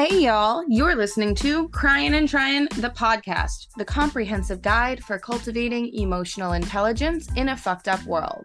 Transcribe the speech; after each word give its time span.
Hey, 0.00 0.20
y'all. 0.20 0.62
You're 0.68 0.94
listening 0.94 1.34
to 1.34 1.68
Crying 1.70 2.14
and 2.14 2.28
Trying, 2.28 2.66
the 2.76 2.90
podcast, 2.90 3.66
the 3.78 3.84
comprehensive 3.84 4.62
guide 4.62 5.02
for 5.02 5.18
cultivating 5.18 5.92
emotional 5.92 6.52
intelligence 6.52 7.26
in 7.34 7.48
a 7.48 7.56
fucked 7.56 7.88
up 7.88 8.00
world. 8.04 8.44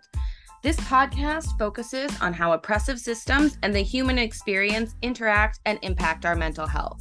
This 0.64 0.78
podcast 0.78 1.56
focuses 1.60 2.12
on 2.22 2.34
how 2.34 2.54
oppressive 2.54 3.00
systems 3.00 3.60
and 3.62 3.72
the 3.72 3.84
human 3.84 4.18
experience 4.18 4.96
interact 5.04 5.60
and 5.68 5.78
impact 5.84 6.26
our 6.26 6.34
mental 6.34 6.66
health. 6.66 7.00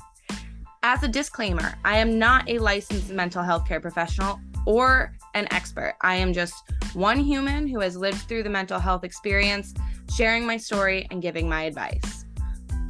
As 0.83 1.03
a 1.03 1.09
disclaimer, 1.09 1.73
I 1.87 1.97
am 1.97 2.19
not 2.19 2.47
a 2.51 2.59
licensed 2.59 3.11
mental 3.11 3.43
health 3.43 3.67
care 3.67 3.81
professional 3.81 4.39
or 4.67 5.17
an 5.33 5.49
expert. 5.51 5.95
I 6.03 6.17
am 6.17 6.35
just 6.35 6.63
one 6.93 7.21
human 7.21 7.67
who 7.67 7.81
has 7.81 7.97
lived 7.97 8.29
through 8.29 8.43
the 8.43 8.51
mental 8.51 8.79
health 8.79 9.03
experience, 9.03 9.73
sharing 10.15 10.47
my 10.47 10.59
story 10.59 11.07
and 11.11 11.23
giving 11.23 11.49
my 11.49 11.63
advice. 11.63 12.22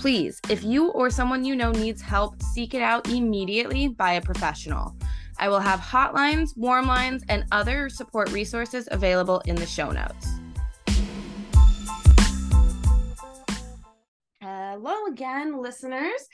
Please, 0.03 0.41
if 0.51 0.65
you 0.65 0.89
or 0.89 1.11
someone 1.11 1.45
you 1.45 1.55
know 1.55 1.71
needs 1.71 2.03
help, 2.03 2.43
seek 2.43 2.75
it 2.75 2.83
out 2.83 3.09
immediately 3.09 3.87
by 3.87 4.15
a 4.15 4.21
professional. 4.21 4.97
I 5.39 5.49
will 5.49 5.61
have 5.61 5.79
hotlines, 5.79 6.57
warm 6.57 6.89
lines, 6.89 7.23
and 7.29 7.45
other 7.53 7.89
support 7.89 8.33
resources 8.33 8.89
available 8.91 9.39
in 9.47 9.55
the 9.55 9.65
show 9.65 9.93
notes. 9.93 10.27
Hello 14.41 15.07
again, 15.07 15.63
listeners, 15.63 16.27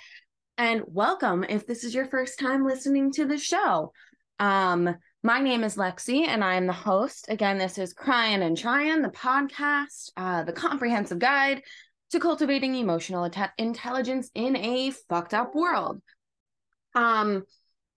and 0.57 0.81
welcome 0.87 1.45
if 1.47 1.67
this 1.67 1.85
is 1.85 1.95
your 1.95 2.07
first 2.07 2.39
time 2.39 2.65
listening 2.65 3.13
to 3.13 3.27
the 3.27 3.37
show. 3.37 3.93
Um, 4.39 4.97
my 5.23 5.43
name 5.43 5.63
is 5.63 5.77
Lexi, 5.77 6.27
and 6.27 6.43
I 6.43 6.55
am 6.55 6.67
the 6.67 6.73
host. 6.73 7.27
Again, 7.29 7.59
this 7.59 7.77
is 7.77 7.93
Crying 7.93 8.41
and 8.41 8.57
Trying, 8.57 9.03
the 9.03 9.11
podcast, 9.11 10.13
uh, 10.17 10.45
the 10.45 10.55
comprehensive 10.55 11.19
guide 11.19 11.61
to 12.11 12.21
cultivating 12.21 12.75
emotional 12.75 13.31
intelligence 13.59 14.31
in 14.35 14.57
a 14.57 14.91
fucked 15.09 15.35
up 15.35 15.55
world. 15.55 16.01
Um, 16.95 17.45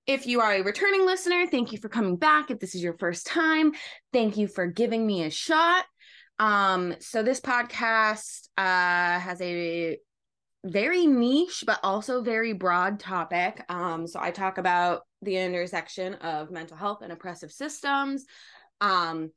if 0.08 0.26
you 0.26 0.42
are 0.42 0.54
a 0.54 0.62
returning 0.62 1.06
listener, 1.06 1.48
thank 1.48 1.72
you 1.72 1.78
for 1.78 1.90
coming 1.90 2.18
back. 2.18 2.52
If 2.52 2.60
this 2.60 2.76
is 2.76 2.84
your 2.84 2.98
first 2.98 3.26
time, 3.28 3.72
thank 4.12 4.36
you 4.38 4.48
for 4.48 4.68
giving 4.68 5.06
me 5.06 5.24
a 5.24 5.30
shot. 5.30 5.86
Um, 6.40 6.96
so 7.00 7.24
this 7.24 7.40
podcast 7.40 8.50
uh, 8.58 9.20
has 9.20 9.40
a 9.42 9.98
very 10.64 11.08
niche 11.08 11.64
but 11.66 11.80
also 11.84 12.22
very 12.22 12.54
broad 12.54 13.00
topic. 13.00 13.64
Um, 13.70 14.08
so 14.08 14.20
I 14.20 14.32
talk 14.32 14.58
about 14.58 15.04
the 15.22 15.38
intersection 15.38 16.16
of 16.16 16.52
mental 16.52 16.78
health 16.78 17.02
and 17.02 17.12
oppressive 17.12 17.52
systems. 17.52 18.26
Um, 18.80 19.32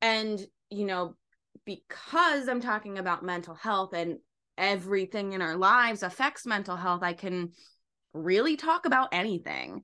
and 0.00 0.40
you 0.70 0.84
know, 0.84 1.16
because 1.64 2.48
I'm 2.48 2.60
talking 2.60 2.98
about 2.98 3.24
mental 3.24 3.54
health 3.54 3.92
and 3.94 4.18
everything 4.56 5.32
in 5.32 5.42
our 5.42 5.56
lives 5.56 6.02
affects 6.02 6.46
mental 6.46 6.76
health, 6.76 7.02
I 7.02 7.12
can 7.12 7.52
really 8.12 8.56
talk 8.56 8.86
about 8.86 9.08
anything. 9.12 9.82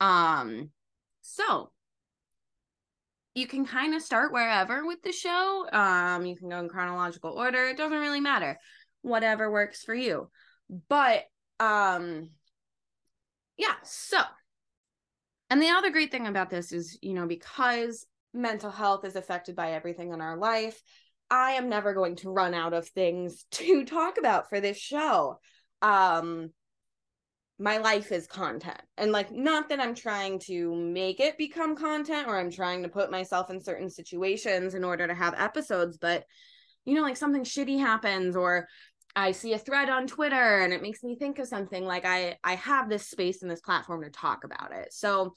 Um, 0.00 0.70
so 1.22 1.70
you 3.34 3.46
can 3.46 3.66
kind 3.66 3.94
of 3.94 4.02
start 4.02 4.32
wherever 4.32 4.86
with 4.86 5.02
the 5.02 5.12
show. 5.12 5.66
Um, 5.70 6.24
you 6.24 6.36
can 6.36 6.48
go 6.48 6.58
in 6.58 6.68
chronological 6.68 7.32
order. 7.32 7.66
It 7.66 7.76
doesn't 7.76 7.98
really 7.98 8.20
matter. 8.20 8.58
Whatever 9.02 9.50
works 9.50 9.82
for 9.84 9.94
you. 9.94 10.30
But 10.88 11.24
um 11.60 12.30
yeah, 13.56 13.74
so 13.82 14.18
and 15.48 15.62
the 15.62 15.68
other 15.68 15.90
great 15.90 16.10
thing 16.10 16.26
about 16.26 16.50
this 16.50 16.72
is, 16.72 16.98
you 17.02 17.14
know, 17.14 17.26
because 17.26 18.06
mental 18.34 18.70
health 18.70 19.04
is 19.04 19.16
affected 19.16 19.54
by 19.54 19.72
everything 19.72 20.12
in 20.12 20.20
our 20.20 20.36
life, 20.36 20.80
I 21.30 21.52
am 21.52 21.68
never 21.68 21.94
going 21.94 22.16
to 22.16 22.30
run 22.30 22.54
out 22.54 22.72
of 22.72 22.88
things 22.88 23.44
to 23.52 23.84
talk 23.84 24.18
about 24.18 24.48
for 24.48 24.60
this 24.60 24.78
show. 24.78 25.38
Um 25.82 26.50
my 27.58 27.78
life 27.78 28.12
is 28.12 28.26
content. 28.26 28.80
And 28.98 29.12
like 29.12 29.32
not 29.32 29.70
that 29.70 29.80
I'm 29.80 29.94
trying 29.94 30.38
to 30.40 30.74
make 30.74 31.20
it 31.20 31.38
become 31.38 31.74
content 31.74 32.28
or 32.28 32.38
I'm 32.38 32.50
trying 32.50 32.82
to 32.82 32.88
put 32.90 33.10
myself 33.10 33.50
in 33.50 33.62
certain 33.62 33.88
situations 33.88 34.74
in 34.74 34.84
order 34.84 35.06
to 35.06 35.14
have 35.14 35.34
episodes, 35.38 35.96
but 35.96 36.24
you 36.84 36.94
know 36.94 37.02
like 37.02 37.16
something 37.16 37.44
shitty 37.44 37.78
happens 37.78 38.36
or 38.36 38.68
I 39.16 39.32
see 39.32 39.54
a 39.54 39.58
thread 39.58 39.88
on 39.88 40.06
Twitter 40.06 40.60
and 40.60 40.74
it 40.74 40.82
makes 40.82 41.02
me 41.02 41.16
think 41.16 41.38
of 41.38 41.48
something 41.48 41.84
like 41.84 42.04
I 42.04 42.36
I 42.44 42.56
have 42.56 42.90
this 42.90 43.08
space 43.08 43.40
and 43.40 43.50
this 43.50 43.62
platform 43.62 44.02
to 44.04 44.10
talk 44.10 44.44
about 44.44 44.72
it. 44.72 44.92
So 44.92 45.34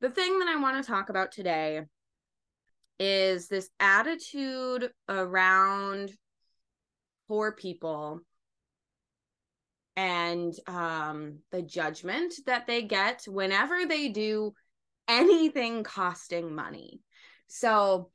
the 0.00 0.10
thing 0.10 0.38
that 0.40 0.48
I 0.48 0.60
want 0.60 0.84
to 0.84 0.86
talk 0.86 1.08
about 1.08 1.32
today 1.32 1.80
is 2.98 3.48
this 3.48 3.68
attitude 3.80 4.90
around 5.08 6.10
poor 7.28 7.52
people 7.52 8.20
and 9.96 10.52
um 10.66 11.38
the 11.52 11.62
judgment 11.62 12.34
that 12.46 12.66
they 12.66 12.82
get 12.82 13.22
whenever 13.26 13.86
they 13.86 14.08
do 14.08 14.52
anything 15.08 15.84
costing 15.84 16.54
money. 16.54 17.00
So 17.46 18.10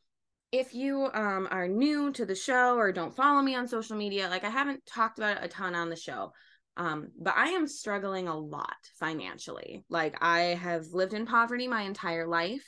if 0.51 0.73
you 0.73 1.09
um 1.13 1.47
are 1.51 1.67
new 1.67 2.11
to 2.13 2.25
the 2.25 2.35
show 2.35 2.75
or 2.75 2.91
don't 2.91 3.15
follow 3.15 3.41
me 3.41 3.55
on 3.55 3.67
social 3.67 3.95
media, 3.95 4.29
like 4.29 4.43
I 4.43 4.49
haven't 4.49 4.85
talked 4.85 5.19
about 5.19 5.37
it 5.37 5.45
a 5.45 5.47
ton 5.47 5.75
on 5.75 5.89
the 5.89 5.95
show. 5.95 6.31
Um, 6.77 7.09
but 7.19 7.35
I 7.35 7.49
am 7.49 7.67
struggling 7.67 8.27
a 8.27 8.37
lot 8.37 8.77
financially. 8.99 9.83
Like 9.89 10.15
I 10.21 10.39
have 10.61 10.87
lived 10.93 11.13
in 11.13 11.25
poverty 11.25 11.67
my 11.67 11.81
entire 11.81 12.25
life. 12.25 12.65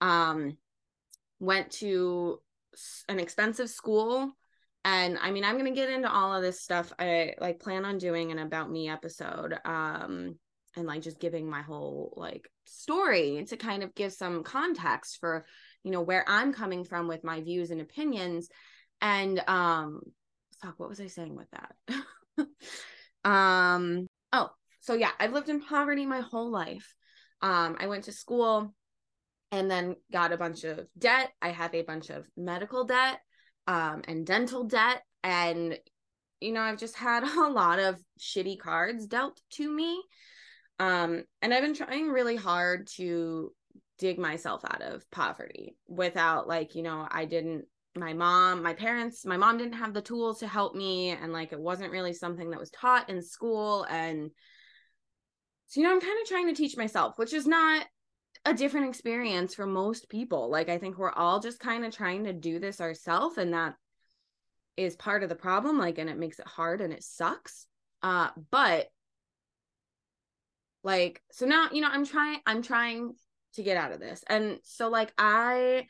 Um, 0.00 0.56
went 1.38 1.70
to 1.70 2.40
an 3.08 3.18
expensive 3.18 3.70
school. 3.70 4.32
And 4.84 5.18
i 5.20 5.32
mean 5.32 5.42
i'm 5.42 5.58
going 5.58 5.64
to 5.64 5.72
get 5.72 5.90
into 5.90 6.08
all 6.08 6.32
of 6.32 6.42
this 6.42 6.60
stuff 6.60 6.92
i 7.00 7.34
like 7.40 7.58
plan 7.58 7.84
on 7.84 7.98
doing 7.98 8.30
an 8.30 8.38
about 8.38 8.70
me 8.70 8.88
episode 8.88 9.58
um 9.64 10.36
and 10.76 10.86
like 10.86 11.02
just 11.02 11.18
giving 11.18 11.48
my 11.50 11.62
whole 11.62 12.12
like 12.16 12.48
story 12.66 13.44
to 13.48 13.56
kind 13.56 13.82
of 13.82 13.94
give 13.94 14.12
some 14.12 14.44
context 14.44 15.18
for 15.18 15.44
you 15.82 15.90
know 15.90 16.02
where 16.02 16.24
i'm 16.28 16.52
coming 16.52 16.84
from 16.84 17.08
with 17.08 17.24
my 17.24 17.40
views 17.40 17.70
and 17.70 17.80
opinions. 17.80 18.48
And 19.00 19.42
um 19.48 20.00
fuck 20.62 20.78
what 20.78 20.88
was 20.88 21.00
i 21.00 21.06
saying 21.06 21.34
with 21.34 21.48
that? 21.50 22.46
Um 23.24 24.06
oh 24.32 24.50
so 24.80 24.94
yeah 24.94 25.10
i've 25.18 25.32
lived 25.32 25.48
in 25.48 25.60
poverty 25.60 26.06
my 26.06 26.20
whole 26.20 26.50
life. 26.50 26.94
Um 27.42 27.76
i 27.80 27.88
went 27.88 28.04
to 28.04 28.12
school 28.12 28.72
and 29.52 29.70
then 29.70 29.96
got 30.12 30.32
a 30.32 30.36
bunch 30.36 30.64
of 30.64 30.86
debt. 30.98 31.30
I 31.40 31.50
have 31.50 31.74
a 31.74 31.82
bunch 31.82 32.10
of 32.10 32.26
medical 32.36 32.84
debt 32.84 33.20
um, 33.66 34.02
and 34.08 34.26
dental 34.26 34.64
debt. 34.64 35.02
And, 35.22 35.78
you 36.40 36.52
know, 36.52 36.60
I've 36.60 36.78
just 36.78 36.96
had 36.96 37.22
a 37.36 37.48
lot 37.48 37.78
of 37.78 38.00
shitty 38.20 38.58
cards 38.58 39.06
dealt 39.06 39.40
to 39.52 39.70
me. 39.70 40.02
Um, 40.78 41.24
and 41.40 41.54
I've 41.54 41.62
been 41.62 41.74
trying 41.74 42.08
really 42.08 42.36
hard 42.36 42.88
to 42.96 43.52
dig 43.98 44.18
myself 44.18 44.62
out 44.68 44.82
of 44.82 45.10
poverty 45.10 45.76
without, 45.88 46.46
like, 46.46 46.74
you 46.74 46.82
know, 46.82 47.06
I 47.10 47.24
didn't, 47.24 47.64
my 47.96 48.12
mom, 48.12 48.62
my 48.62 48.74
parents, 48.74 49.24
my 49.24 49.38
mom 49.38 49.56
didn't 49.56 49.72
have 49.74 49.94
the 49.94 50.02
tools 50.02 50.40
to 50.40 50.46
help 50.46 50.74
me. 50.74 51.10
And, 51.10 51.32
like, 51.32 51.52
it 51.52 51.60
wasn't 51.60 51.92
really 51.92 52.12
something 52.12 52.50
that 52.50 52.60
was 52.60 52.70
taught 52.70 53.08
in 53.08 53.22
school. 53.22 53.86
And, 53.88 54.30
so, 55.68 55.80
you 55.80 55.86
know, 55.86 55.94
I'm 55.94 56.00
kind 56.00 56.20
of 56.20 56.28
trying 56.28 56.48
to 56.48 56.54
teach 56.54 56.76
myself, 56.76 57.14
which 57.16 57.32
is 57.32 57.46
not 57.46 57.86
a 58.46 58.54
different 58.54 58.88
experience 58.88 59.54
for 59.54 59.66
most 59.66 60.08
people. 60.08 60.48
Like 60.48 60.68
I 60.68 60.78
think 60.78 60.96
we're 60.96 61.10
all 61.10 61.40
just 61.40 61.58
kind 61.58 61.84
of 61.84 61.94
trying 61.94 62.24
to 62.24 62.32
do 62.32 62.60
this 62.60 62.80
ourselves 62.80 63.36
and 63.38 63.52
that 63.52 63.74
is 64.76 64.94
part 64.94 65.22
of 65.22 65.28
the 65.28 65.34
problem 65.34 65.78
like 65.78 65.98
and 65.98 66.08
it 66.08 66.18
makes 66.18 66.38
it 66.38 66.46
hard 66.46 66.80
and 66.80 66.92
it 66.92 67.02
sucks. 67.02 67.66
Uh 68.02 68.28
but 68.50 68.86
like 70.84 71.20
so 71.32 71.44
now, 71.44 71.68
you 71.72 71.80
know, 71.80 71.88
I'm 71.90 72.06
trying 72.06 72.38
I'm 72.46 72.62
trying 72.62 73.14
to 73.54 73.62
get 73.64 73.76
out 73.76 73.90
of 73.90 73.98
this. 73.98 74.22
And 74.28 74.60
so 74.62 74.88
like 74.88 75.12
I 75.18 75.86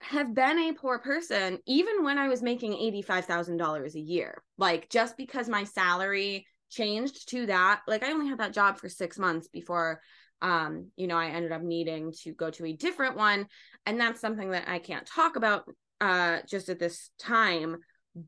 have 0.00 0.34
been 0.34 0.58
a 0.58 0.72
poor 0.72 0.98
person 0.98 1.60
even 1.64 2.02
when 2.02 2.18
I 2.18 2.26
was 2.26 2.42
making 2.42 2.72
$85,000 2.72 3.94
a 3.94 4.00
year. 4.00 4.42
Like 4.56 4.90
just 4.90 5.16
because 5.16 5.48
my 5.48 5.62
salary 5.62 6.46
changed 6.70 7.28
to 7.30 7.46
that, 7.46 7.82
like 7.86 8.02
I 8.02 8.10
only 8.10 8.26
had 8.26 8.38
that 8.38 8.52
job 8.52 8.78
for 8.78 8.88
6 8.88 9.16
months 9.16 9.46
before 9.46 10.00
um 10.42 10.86
you 10.96 11.06
know 11.06 11.16
i 11.16 11.28
ended 11.28 11.52
up 11.52 11.62
needing 11.62 12.12
to 12.12 12.32
go 12.32 12.50
to 12.50 12.64
a 12.64 12.72
different 12.72 13.16
one 13.16 13.46
and 13.86 14.00
that's 14.00 14.20
something 14.20 14.50
that 14.50 14.68
i 14.68 14.78
can't 14.78 15.06
talk 15.06 15.36
about 15.36 15.64
uh 16.00 16.38
just 16.48 16.68
at 16.68 16.78
this 16.78 17.10
time 17.18 17.76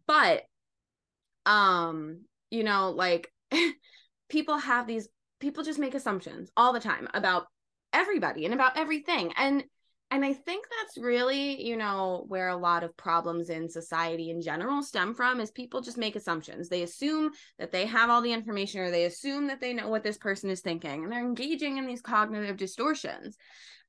but 0.07 0.43
um 1.47 2.23
you 2.51 2.65
know 2.65 2.91
like 2.91 3.33
people 4.29 4.59
have 4.59 4.87
these 4.87 5.09
people 5.41 5.65
just 5.65 5.79
make 5.79 5.95
assumptions 5.95 6.51
all 6.57 6.73
the 6.73 6.81
time 6.81 7.09
about 7.15 7.47
everybody 7.93 8.45
and 8.45 8.55
about 8.55 8.77
everything 8.77 9.33
and 9.37 9.65
and 10.11 10.25
i 10.25 10.33
think 10.33 10.67
that's 10.79 10.99
really 10.99 11.65
you 11.65 11.77
know 11.77 12.25
where 12.29 12.49
a 12.49 12.57
lot 12.57 12.83
of 12.83 12.97
problems 12.97 13.51
in 13.51 13.69
society 13.69 14.31
in 14.31 14.41
general 14.41 14.83
stem 14.83 15.15
from 15.15 15.41
is 15.41 15.51
people 15.51 15.81
just 15.81 15.99
make 15.99 16.17
assumptions. 16.17 16.69
They 16.69 16.83
assume 16.83 17.31
that 17.59 17.73
they 17.73 17.87
have 17.87 18.11
all 18.11 18.23
the 18.23 18.33
information 18.33 18.81
or 18.81 18.91
they 18.91 19.05
assume 19.05 19.47
that 19.49 19.61
they 19.61 19.73
know 19.73 19.89
what 19.89 20.03
this 20.03 20.19
person 20.19 20.51
is 20.51 20.61
thinking 20.61 21.05
and 21.05 21.13
they're 21.13 21.21
engaging 21.21 21.79
in 21.79 21.87
these 21.87 22.01
cognitive 22.03 22.57
distortions. 22.57 23.37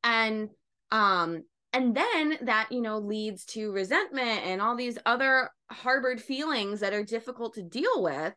And 0.03 0.49
um 0.91 1.43
and 1.73 1.95
then 1.95 2.37
that 2.41 2.67
you 2.71 2.81
know 2.81 2.99
leads 2.99 3.45
to 3.45 3.71
resentment 3.71 4.43
and 4.45 4.61
all 4.61 4.75
these 4.75 4.97
other 5.05 5.49
harbored 5.69 6.21
feelings 6.21 6.81
that 6.81 6.93
are 6.93 7.03
difficult 7.03 7.55
to 7.55 7.63
deal 7.63 8.03
with. 8.03 8.33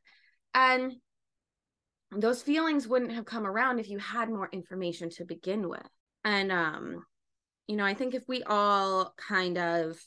And 0.54 0.92
those 2.12 2.42
feelings 2.42 2.86
wouldn't 2.86 3.12
have 3.12 3.24
come 3.24 3.46
around 3.46 3.80
if 3.80 3.88
you 3.88 3.98
had 3.98 4.28
more 4.28 4.48
information 4.52 5.10
to 5.10 5.24
begin 5.24 5.68
with. 5.68 5.88
And 6.24 6.52
um 6.52 7.04
you 7.66 7.76
know, 7.76 7.84
I 7.84 7.94
think 7.94 8.14
if 8.14 8.24
we 8.28 8.42
all 8.42 9.14
kind 9.16 9.58
of 9.58 9.98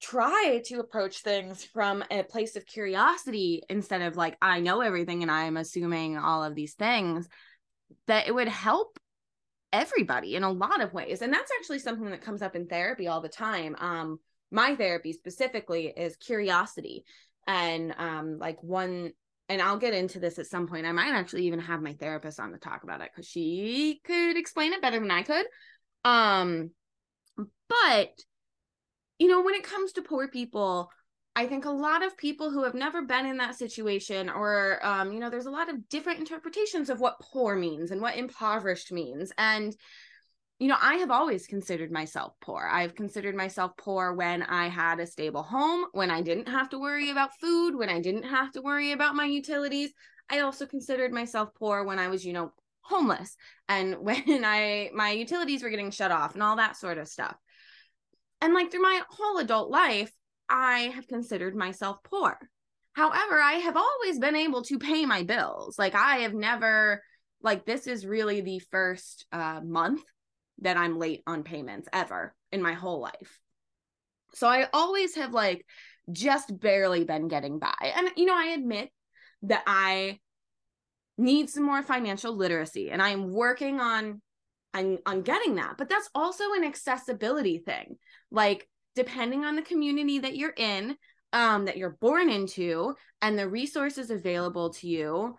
try 0.00 0.62
to 0.64 0.80
approach 0.80 1.22
things 1.22 1.62
from 1.62 2.02
a 2.10 2.22
place 2.22 2.56
of 2.56 2.64
curiosity 2.64 3.62
instead 3.68 4.00
of 4.00 4.16
like 4.16 4.36
I 4.40 4.60
know 4.60 4.80
everything 4.80 5.22
and 5.22 5.30
I'm 5.30 5.58
assuming 5.58 6.16
all 6.16 6.42
of 6.42 6.54
these 6.54 6.74
things 6.74 7.28
that 8.06 8.26
it 8.26 8.34
would 8.34 8.48
help 8.48 8.98
everybody 9.72 10.36
in 10.36 10.42
a 10.42 10.50
lot 10.50 10.80
of 10.80 10.94
ways 10.94 11.20
and 11.20 11.32
that's 11.32 11.52
actually 11.58 11.80
something 11.80 12.10
that 12.10 12.22
comes 12.22 12.40
up 12.40 12.56
in 12.56 12.66
therapy 12.66 13.06
all 13.06 13.20
the 13.20 13.28
time 13.28 13.76
um 13.78 14.18
my 14.50 14.74
therapy 14.74 15.12
specifically 15.12 15.92
is 15.96 16.16
curiosity 16.16 17.04
and 17.46 17.94
um 17.98 18.38
like 18.38 18.60
one 18.62 19.12
and 19.50 19.60
I'll 19.60 19.78
get 19.78 19.94
into 19.94 20.20
this 20.20 20.38
at 20.38 20.46
some 20.46 20.68
point. 20.68 20.86
I 20.86 20.92
might 20.92 21.12
actually 21.12 21.48
even 21.48 21.58
have 21.58 21.82
my 21.82 21.92
therapist 21.94 22.38
on 22.38 22.52
to 22.52 22.58
talk 22.58 22.84
about 22.84 23.00
it 23.00 23.10
cuz 23.14 23.26
she 23.26 24.00
could 24.04 24.36
explain 24.36 24.72
it 24.72 24.80
better 24.80 25.00
than 25.00 25.10
I 25.10 25.22
could. 25.22 25.44
Um 26.04 26.70
but 27.68 28.24
you 29.18 29.28
know, 29.28 29.42
when 29.42 29.54
it 29.54 29.62
comes 29.62 29.92
to 29.92 30.02
poor 30.02 30.28
people, 30.28 30.90
I 31.36 31.46
think 31.46 31.64
a 31.64 31.70
lot 31.70 32.02
of 32.02 32.16
people 32.16 32.50
who 32.50 32.64
have 32.64 32.74
never 32.74 33.02
been 33.02 33.26
in 33.26 33.36
that 33.36 33.54
situation, 33.54 34.30
or, 34.30 34.84
um, 34.84 35.12
you 35.12 35.20
know, 35.20 35.30
there's 35.30 35.46
a 35.46 35.50
lot 35.50 35.68
of 35.68 35.88
different 35.88 36.18
interpretations 36.18 36.88
of 36.88 37.00
what 37.00 37.20
poor 37.20 37.54
means 37.54 37.90
and 37.90 38.00
what 38.00 38.16
impoverished 38.16 38.90
means. 38.90 39.30
And, 39.36 39.76
you 40.58 40.68
know, 40.68 40.76
I 40.80 40.94
have 40.96 41.10
always 41.10 41.46
considered 41.46 41.92
myself 41.92 42.32
poor. 42.40 42.68
I've 42.70 42.94
considered 42.94 43.36
myself 43.36 43.72
poor 43.76 44.14
when 44.14 44.42
I 44.42 44.68
had 44.68 45.00
a 45.00 45.06
stable 45.06 45.42
home, 45.42 45.84
when 45.92 46.10
I 46.10 46.22
didn't 46.22 46.48
have 46.48 46.70
to 46.70 46.78
worry 46.78 47.10
about 47.10 47.38
food, 47.40 47.76
when 47.76 47.90
I 47.90 48.00
didn't 48.00 48.24
have 48.24 48.52
to 48.52 48.62
worry 48.62 48.92
about 48.92 49.14
my 49.14 49.26
utilities. 49.26 49.92
I 50.30 50.40
also 50.40 50.64
considered 50.64 51.12
myself 51.12 51.50
poor 51.54 51.84
when 51.84 51.98
I 51.98 52.08
was, 52.08 52.24
you 52.24 52.32
know, 52.32 52.52
homeless 52.90 53.36
and 53.68 53.98
when 54.00 54.44
I 54.44 54.90
my 54.94 55.12
utilities 55.12 55.62
were 55.62 55.70
getting 55.70 55.90
shut 55.90 56.10
off 56.10 56.34
and 56.34 56.42
all 56.42 56.56
that 56.56 56.76
sort 56.76 56.98
of 56.98 57.08
stuff. 57.08 57.36
And 58.42 58.54
like 58.54 58.70
through 58.70 58.82
my 58.82 59.02
whole 59.08 59.38
adult 59.38 59.70
life, 59.70 60.12
I 60.48 60.92
have 60.94 61.06
considered 61.06 61.54
myself 61.54 61.98
poor. 62.02 62.38
However, 62.92 63.40
I 63.40 63.54
have 63.54 63.76
always 63.76 64.18
been 64.18 64.34
able 64.36 64.62
to 64.64 64.78
pay 64.78 65.06
my 65.06 65.22
bills. 65.22 65.78
Like 65.78 65.94
I 65.94 66.18
have 66.18 66.34
never 66.34 67.02
like 67.42 67.64
this 67.64 67.86
is 67.86 68.04
really 68.04 68.40
the 68.40 68.58
first 68.70 69.26
uh, 69.32 69.60
month 69.62 70.02
that 70.60 70.76
I'm 70.76 70.98
late 70.98 71.22
on 71.26 71.42
payments 71.42 71.88
ever 71.92 72.34
in 72.52 72.60
my 72.60 72.74
whole 72.74 73.00
life. 73.00 73.40
So 74.34 74.46
I 74.46 74.68
always 74.72 75.14
have 75.16 75.32
like 75.32 75.64
just 76.12 76.58
barely 76.58 77.04
been 77.04 77.28
getting 77.28 77.58
by. 77.58 77.92
And 77.96 78.10
you 78.16 78.26
know, 78.26 78.36
I 78.36 78.48
admit 78.48 78.90
that 79.42 79.62
I 79.66 80.18
need 81.20 81.50
some 81.50 81.64
more 81.64 81.82
financial 81.82 82.34
literacy 82.34 82.90
and 82.90 83.00
I'm 83.02 83.32
working 83.32 83.80
on 83.80 84.20
on, 84.72 84.98
on 85.04 85.22
getting 85.22 85.56
that. 85.56 85.74
But 85.78 85.88
that's 85.88 86.08
also 86.14 86.52
an 86.54 86.64
accessibility 86.64 87.58
thing. 87.58 87.96
Like 88.30 88.68
depending 88.94 89.44
on 89.44 89.56
the 89.56 89.62
community 89.62 90.20
that 90.20 90.36
you're 90.36 90.54
in, 90.56 90.96
um, 91.32 91.64
that 91.64 91.76
you're 91.76 91.96
born 92.00 92.30
into, 92.30 92.94
and 93.22 93.38
the 93.38 93.48
resources 93.48 94.10
available 94.10 94.70
to 94.74 94.88
you, 94.88 95.36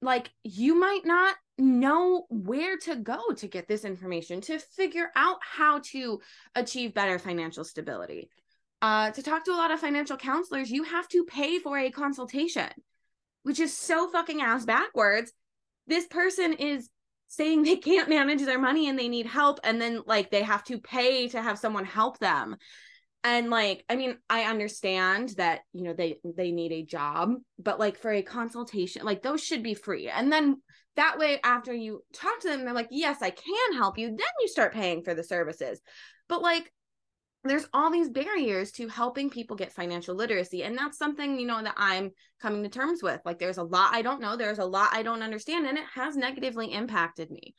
like 0.00 0.30
you 0.42 0.74
might 0.74 1.04
not 1.04 1.36
know 1.58 2.26
where 2.28 2.76
to 2.78 2.96
go 2.96 3.20
to 3.36 3.46
get 3.46 3.68
this 3.68 3.84
information 3.84 4.40
to 4.42 4.58
figure 4.58 5.10
out 5.14 5.38
how 5.40 5.80
to 5.84 6.20
achieve 6.54 6.94
better 6.94 7.18
financial 7.18 7.64
stability. 7.64 8.28
Uh, 8.80 9.10
to 9.12 9.22
talk 9.22 9.44
to 9.44 9.52
a 9.52 9.56
lot 9.56 9.70
of 9.70 9.78
financial 9.78 10.16
counselors, 10.16 10.70
you 10.70 10.82
have 10.82 11.06
to 11.08 11.24
pay 11.24 11.58
for 11.58 11.78
a 11.78 11.90
consultation, 11.90 12.68
which 13.42 13.60
is 13.60 13.76
so 13.76 14.08
fucking 14.10 14.40
ass 14.40 14.64
backwards. 14.64 15.32
This 15.86 16.06
person 16.06 16.52
is 16.54 16.88
saying 17.28 17.62
they 17.62 17.76
can't 17.76 18.10
manage 18.10 18.42
their 18.42 18.58
money 18.58 18.88
and 18.88 18.98
they 18.98 19.08
need 19.08 19.26
help 19.26 19.58
and 19.64 19.80
then 19.80 20.02
like 20.06 20.30
they 20.30 20.42
have 20.42 20.62
to 20.64 20.78
pay 20.78 21.28
to 21.28 21.40
have 21.40 21.58
someone 21.58 21.84
help 21.84 22.18
them. 22.18 22.56
And 23.24 23.50
like 23.50 23.84
i 23.88 23.94
mean 23.94 24.18
i 24.28 24.44
understand 24.44 25.30
that 25.36 25.60
you 25.72 25.84
know 25.84 25.94
they 25.94 26.18
they 26.24 26.50
need 26.50 26.72
a 26.72 26.84
job 26.84 27.30
but 27.56 27.78
like 27.78 27.96
for 27.96 28.10
a 28.10 28.20
consultation 28.20 29.04
like 29.04 29.22
those 29.22 29.42
should 29.42 29.62
be 29.62 29.74
free. 29.74 30.08
And 30.08 30.30
then 30.30 30.60
that 30.96 31.18
way 31.18 31.40
after 31.42 31.72
you 31.72 32.02
talk 32.12 32.40
to 32.40 32.48
them 32.48 32.64
they're 32.64 32.74
like 32.74 32.88
yes 32.90 33.22
i 33.22 33.30
can 33.30 33.74
help 33.74 33.96
you. 33.96 34.08
Then 34.08 34.18
you 34.40 34.48
start 34.48 34.74
paying 34.74 35.02
for 35.02 35.14
the 35.14 35.24
services. 35.24 35.80
But 36.28 36.42
like 36.42 36.70
there's 37.44 37.66
all 37.72 37.90
these 37.90 38.08
barriers 38.08 38.70
to 38.72 38.88
helping 38.88 39.28
people 39.28 39.56
get 39.56 39.72
financial 39.72 40.14
literacy 40.14 40.62
and 40.62 40.76
that's 40.78 40.98
something 40.98 41.38
you 41.38 41.46
know 41.46 41.62
that 41.62 41.74
i'm 41.76 42.10
coming 42.40 42.62
to 42.62 42.68
terms 42.68 43.02
with. 43.02 43.20
Like 43.24 43.38
there's 43.38 43.58
a 43.58 43.62
lot 43.62 43.94
i 43.94 44.02
don't 44.02 44.20
know 44.20 44.36
there's 44.36 44.58
a 44.58 44.64
lot 44.64 44.90
i 44.92 45.02
don't 45.02 45.22
understand 45.22 45.66
and 45.66 45.78
it 45.78 45.84
has 45.94 46.16
negatively 46.16 46.72
impacted 46.72 47.30
me. 47.30 47.54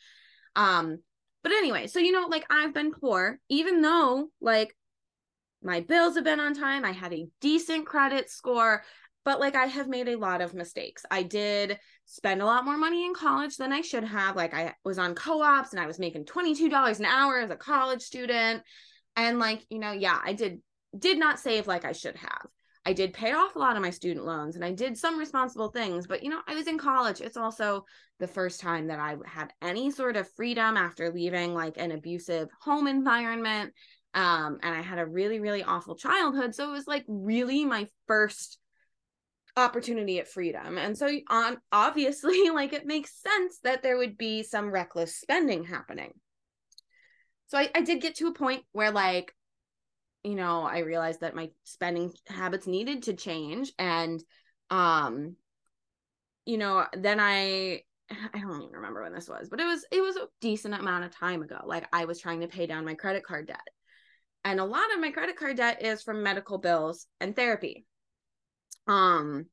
Um 0.56 1.00
but 1.42 1.52
anyway 1.52 1.88
so 1.88 2.00
you 2.00 2.12
know 2.12 2.28
like 2.28 2.46
i've 2.50 2.74
been 2.74 2.92
poor 2.92 3.40
even 3.50 3.82
though 3.82 4.30
like 4.40 4.76
my 5.62 5.82
bills 5.82 6.16
have 6.16 6.24
been 6.24 6.40
on 6.40 6.54
time 6.54 6.86
i 6.86 6.92
had 6.92 7.14
a 7.14 7.28
decent 7.42 7.86
credit 7.86 8.30
score 8.30 8.84
but 9.26 9.40
like 9.40 9.56
i 9.56 9.66
have 9.66 9.88
made 9.88 10.08
a 10.08 10.18
lot 10.18 10.42
of 10.42 10.54
mistakes. 10.54 11.06
I 11.10 11.24
did 11.24 11.80
spend 12.06 12.42
a 12.42 12.46
lot 12.46 12.66
more 12.66 12.78
money 12.78 13.06
in 13.06 13.14
college 13.14 13.58
than 13.58 13.74
i 13.74 13.82
should 13.82 14.04
have. 14.04 14.36
Like 14.36 14.54
i 14.54 14.74
was 14.84 15.00
on 15.00 15.16
co-ops 15.16 15.72
and 15.72 15.80
i 15.80 15.88
was 15.88 16.00
making 16.00 16.26
$22 16.26 17.00
an 17.00 17.06
hour 17.06 17.40
as 17.40 17.50
a 17.50 17.56
college 17.56 18.02
student 18.02 18.64
and 19.16 19.40
like 19.40 19.66
you 19.70 19.80
know 19.80 19.92
yeah 19.92 20.20
i 20.24 20.34
did 20.34 20.62
did 20.98 21.18
not 21.18 21.40
save 21.40 21.68
like 21.68 21.86
i 21.86 21.92
should 21.92 22.16
have. 22.16 22.48
I 22.86 22.92
did 22.92 23.14
pay 23.14 23.32
off 23.32 23.56
a 23.56 23.60
lot 23.60 23.78
of 23.78 23.82
my 23.82 23.92
student 23.92 24.26
loans 24.26 24.56
and 24.56 24.66
i 24.66 24.72
did 24.72 24.98
some 24.98 25.18
responsible 25.18 25.70
things 25.70 26.06
but 26.06 26.22
you 26.22 26.30
know 26.30 26.42
i 26.48 26.54
was 26.54 26.68
in 26.68 26.78
college. 26.78 27.22
It's 27.22 27.38
also 27.38 27.86
the 28.20 28.28
first 28.28 28.60
time 28.60 28.88
that 28.88 29.00
i 29.00 29.16
had 29.26 29.54
any 29.62 29.90
sort 29.90 30.18
of 30.18 30.30
freedom 30.34 30.78
after 30.78 31.12
leaving 31.12 31.54
like 31.54 31.78
an 31.78 31.92
abusive 31.92 32.50
home 32.62 32.88
environment. 32.88 33.74
Um 34.14 34.60
and 34.62 34.76
i 34.76 34.82
had 34.82 35.00
a 35.00 35.06
really 35.06 35.40
really 35.40 35.64
awful 35.64 35.96
childhood. 35.96 36.54
So 36.56 36.68
it 36.68 36.72
was 36.74 36.88
like 36.88 37.06
really 37.08 37.66
my 37.66 37.88
first 38.08 38.60
opportunity 39.56 40.20
at 40.20 40.28
freedom. 40.28 40.78
And 40.78 40.98
so 40.98 41.10
on 41.30 41.58
obviously 41.72 42.50
like 42.54 42.74
it 42.74 42.86
makes 42.86 43.22
sense 43.22 43.60
that 43.64 43.82
there 43.82 43.98
would 43.98 44.18
be 44.18 44.44
some 44.44 44.72
reckless 44.72 45.16
spending 45.16 45.64
happening 45.64 46.14
so 47.48 47.58
I, 47.58 47.70
I 47.76 47.82
did 47.82 48.02
get 48.02 48.16
to 48.16 48.28
a 48.28 48.34
point 48.34 48.64
where 48.72 48.92
like 48.92 49.34
you 50.24 50.36
know 50.36 50.62
i 50.64 50.80
realized 50.80 51.22
that 51.22 51.36
my 51.36 51.50
spending 51.64 52.12
habits 52.28 52.68
needed 52.68 53.04
to 53.04 53.14
change 53.14 53.72
and 53.78 54.24
um 54.70 55.36
you 56.46 56.58
know 56.58 56.86
then 56.94 57.20
i 57.20 57.82
i 58.34 58.40
don't 58.40 58.62
even 58.62 58.74
remember 58.74 59.04
when 59.04 59.14
this 59.14 59.30
was 59.30 59.50
but 59.50 59.60
it 59.60 59.66
was 59.66 59.86
it 59.92 60.02
was 60.02 60.16
a 60.16 60.28
decent 60.42 60.74
amount 60.74 61.06
of 61.06 61.16
time 61.16 61.42
ago. 61.42 61.60
Like 61.66 61.88
i 61.94 62.06
was 62.06 62.20
trying 62.20 62.42
to 62.42 62.48
pay 62.48 62.66
down 62.66 62.86
my 62.86 62.96
credit 62.96 63.24
card 63.24 63.48
debt. 63.48 63.68
And 64.46 64.60
a 64.60 64.66
lot 64.66 64.94
of 64.94 65.00
my 65.00 65.12
credit 65.12 65.38
card 65.38 65.58
debt 65.58 65.82
is 65.82 66.04
from 66.04 66.22
medical 66.22 66.58
bills 66.58 67.08
and 67.20 67.36
therapy. 67.36 67.86
Um 68.88 69.46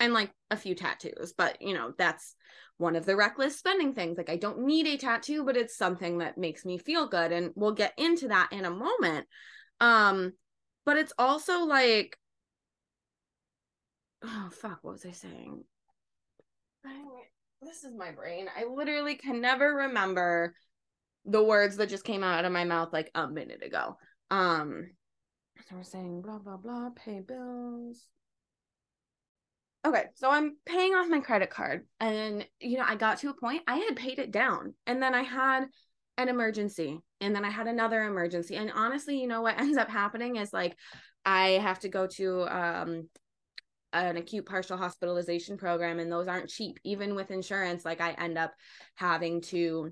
and 0.00 0.12
like 0.12 0.30
a 0.50 0.56
few 0.56 0.74
tattoos 0.74 1.34
but 1.36 1.60
you 1.60 1.74
know 1.74 1.92
that's 1.98 2.34
one 2.78 2.94
of 2.94 3.04
the 3.04 3.16
reckless 3.16 3.58
spending 3.58 3.92
things. 3.92 4.16
Like, 4.16 4.30
I 4.30 4.36
don't 4.36 4.60
need 4.60 4.86
a 4.86 4.96
tattoo, 4.96 5.44
but 5.44 5.56
it's 5.56 5.76
something 5.76 6.18
that 6.18 6.38
makes 6.38 6.64
me 6.64 6.78
feel 6.78 7.08
good. 7.08 7.32
And 7.32 7.50
we'll 7.54 7.72
get 7.72 7.92
into 7.98 8.28
that 8.28 8.52
in 8.52 8.64
a 8.64 8.70
moment. 8.70 9.26
Um, 9.80 10.32
but 10.86 10.96
it's 10.96 11.12
also 11.18 11.64
like, 11.64 12.16
oh, 14.22 14.48
fuck, 14.52 14.78
what 14.82 14.92
was 14.92 15.06
I 15.06 15.10
saying? 15.10 15.64
This 17.60 17.82
is 17.82 17.94
my 17.96 18.12
brain. 18.12 18.46
I 18.56 18.64
literally 18.64 19.16
can 19.16 19.40
never 19.40 19.74
remember 19.74 20.54
the 21.24 21.42
words 21.42 21.76
that 21.76 21.88
just 21.88 22.04
came 22.04 22.22
out 22.22 22.44
of 22.44 22.52
my 22.52 22.64
mouth 22.64 22.92
like 22.92 23.10
a 23.16 23.26
minute 23.26 23.64
ago. 23.64 23.96
Um, 24.30 24.90
so 25.68 25.74
we're 25.74 25.82
saying 25.82 26.22
blah, 26.22 26.38
blah, 26.38 26.56
blah, 26.56 26.90
pay 26.94 27.18
bills 27.18 28.06
okay 29.88 30.04
so 30.14 30.30
i'm 30.30 30.56
paying 30.66 30.94
off 30.94 31.08
my 31.08 31.20
credit 31.20 31.50
card 31.50 31.86
and 32.00 32.46
you 32.60 32.76
know 32.76 32.84
i 32.86 32.94
got 32.94 33.18
to 33.18 33.30
a 33.30 33.34
point 33.34 33.62
i 33.66 33.76
had 33.76 33.96
paid 33.96 34.18
it 34.18 34.30
down 34.30 34.74
and 34.86 35.02
then 35.02 35.14
i 35.14 35.22
had 35.22 35.64
an 36.18 36.28
emergency 36.28 36.98
and 37.20 37.34
then 37.34 37.44
i 37.44 37.50
had 37.50 37.66
another 37.66 38.02
emergency 38.02 38.56
and 38.56 38.70
honestly 38.74 39.20
you 39.20 39.26
know 39.26 39.40
what 39.40 39.58
ends 39.60 39.78
up 39.78 39.88
happening 39.88 40.36
is 40.36 40.52
like 40.52 40.76
i 41.24 41.50
have 41.50 41.78
to 41.78 41.88
go 41.88 42.06
to 42.06 42.42
um 42.54 43.08
an 43.94 44.18
acute 44.18 44.44
partial 44.44 44.76
hospitalization 44.76 45.56
program 45.56 45.98
and 45.98 46.12
those 46.12 46.28
aren't 46.28 46.50
cheap 46.50 46.78
even 46.84 47.14
with 47.14 47.30
insurance 47.30 47.84
like 47.84 48.02
i 48.02 48.12
end 48.12 48.36
up 48.36 48.52
having 48.96 49.40
to 49.40 49.90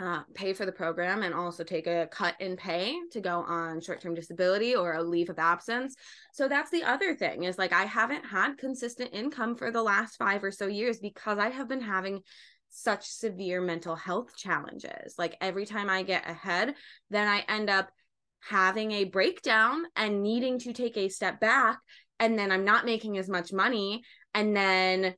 uh, 0.00 0.22
pay 0.32 0.54
for 0.54 0.64
the 0.64 0.72
program 0.72 1.22
and 1.22 1.34
also 1.34 1.62
take 1.62 1.86
a 1.86 2.08
cut 2.10 2.34
in 2.40 2.56
pay 2.56 2.96
to 3.12 3.20
go 3.20 3.44
on 3.46 3.80
short-term 3.80 4.14
disability 4.14 4.74
or 4.74 4.94
a 4.94 5.02
leave 5.02 5.28
of 5.28 5.38
absence. 5.38 5.94
So 6.32 6.48
that's 6.48 6.70
the 6.70 6.82
other 6.82 7.14
thing 7.14 7.44
is 7.44 7.58
like 7.58 7.72
i 7.72 7.84
haven't 7.84 8.24
had 8.24 8.56
consistent 8.56 9.10
income 9.12 9.54
for 9.56 9.70
the 9.70 9.82
last 9.82 10.16
five 10.16 10.42
or 10.42 10.50
so 10.50 10.66
years 10.66 10.98
because 10.98 11.38
i 11.38 11.50
have 11.50 11.68
been 11.68 11.82
having 11.82 12.20
such 12.70 13.04
severe 13.06 13.60
mental 13.60 13.96
health 13.96 14.36
challenges. 14.36 15.16
Like 15.18 15.36
every 15.40 15.66
time 15.66 15.90
i 15.90 16.02
get 16.02 16.28
ahead 16.28 16.74
then 17.10 17.28
i 17.28 17.44
end 17.48 17.68
up 17.68 17.90
having 18.40 18.92
a 18.92 19.04
breakdown 19.04 19.84
and 19.96 20.22
needing 20.22 20.58
to 20.60 20.72
take 20.72 20.96
a 20.96 21.10
step 21.10 21.40
back 21.40 21.78
and 22.18 22.38
then 22.38 22.50
i'm 22.50 22.64
not 22.64 22.86
making 22.86 23.18
as 23.18 23.28
much 23.28 23.52
money 23.52 24.02
and 24.34 24.56
then 24.56 25.14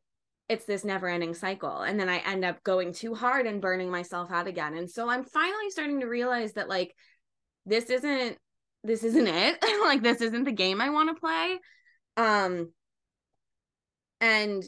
it's 0.53 0.67
this 0.67 0.85
never 0.85 1.09
ending 1.09 1.35
cycle. 1.35 1.79
And 1.79 1.99
then 1.99 2.09
I 2.09 2.19
end 2.19 2.45
up 2.45 2.63
going 2.63 2.93
too 2.93 3.15
hard 3.15 3.47
and 3.47 3.61
burning 3.61 3.91
myself 3.91 4.31
out 4.31 4.47
again. 4.47 4.77
And 4.77 4.91
so 4.91 5.09
I'm 5.09 5.25
finally 5.25 5.71
starting 5.71 6.01
to 6.01 6.07
realize 6.07 6.53
that 6.53 6.69
like 6.69 6.95
this 7.67 7.91
isn't 7.91 8.37
this 8.85 9.03
isn't 9.03 9.27
it. 9.27 9.59
like 9.83 10.03
this 10.03 10.21
isn't 10.21 10.45
the 10.45 10.53
game 10.53 10.81
I 10.81 10.91
want 10.91 11.09
to 11.09 11.21
play. 11.21 11.59
Um 12.17 12.71
and 14.21 14.63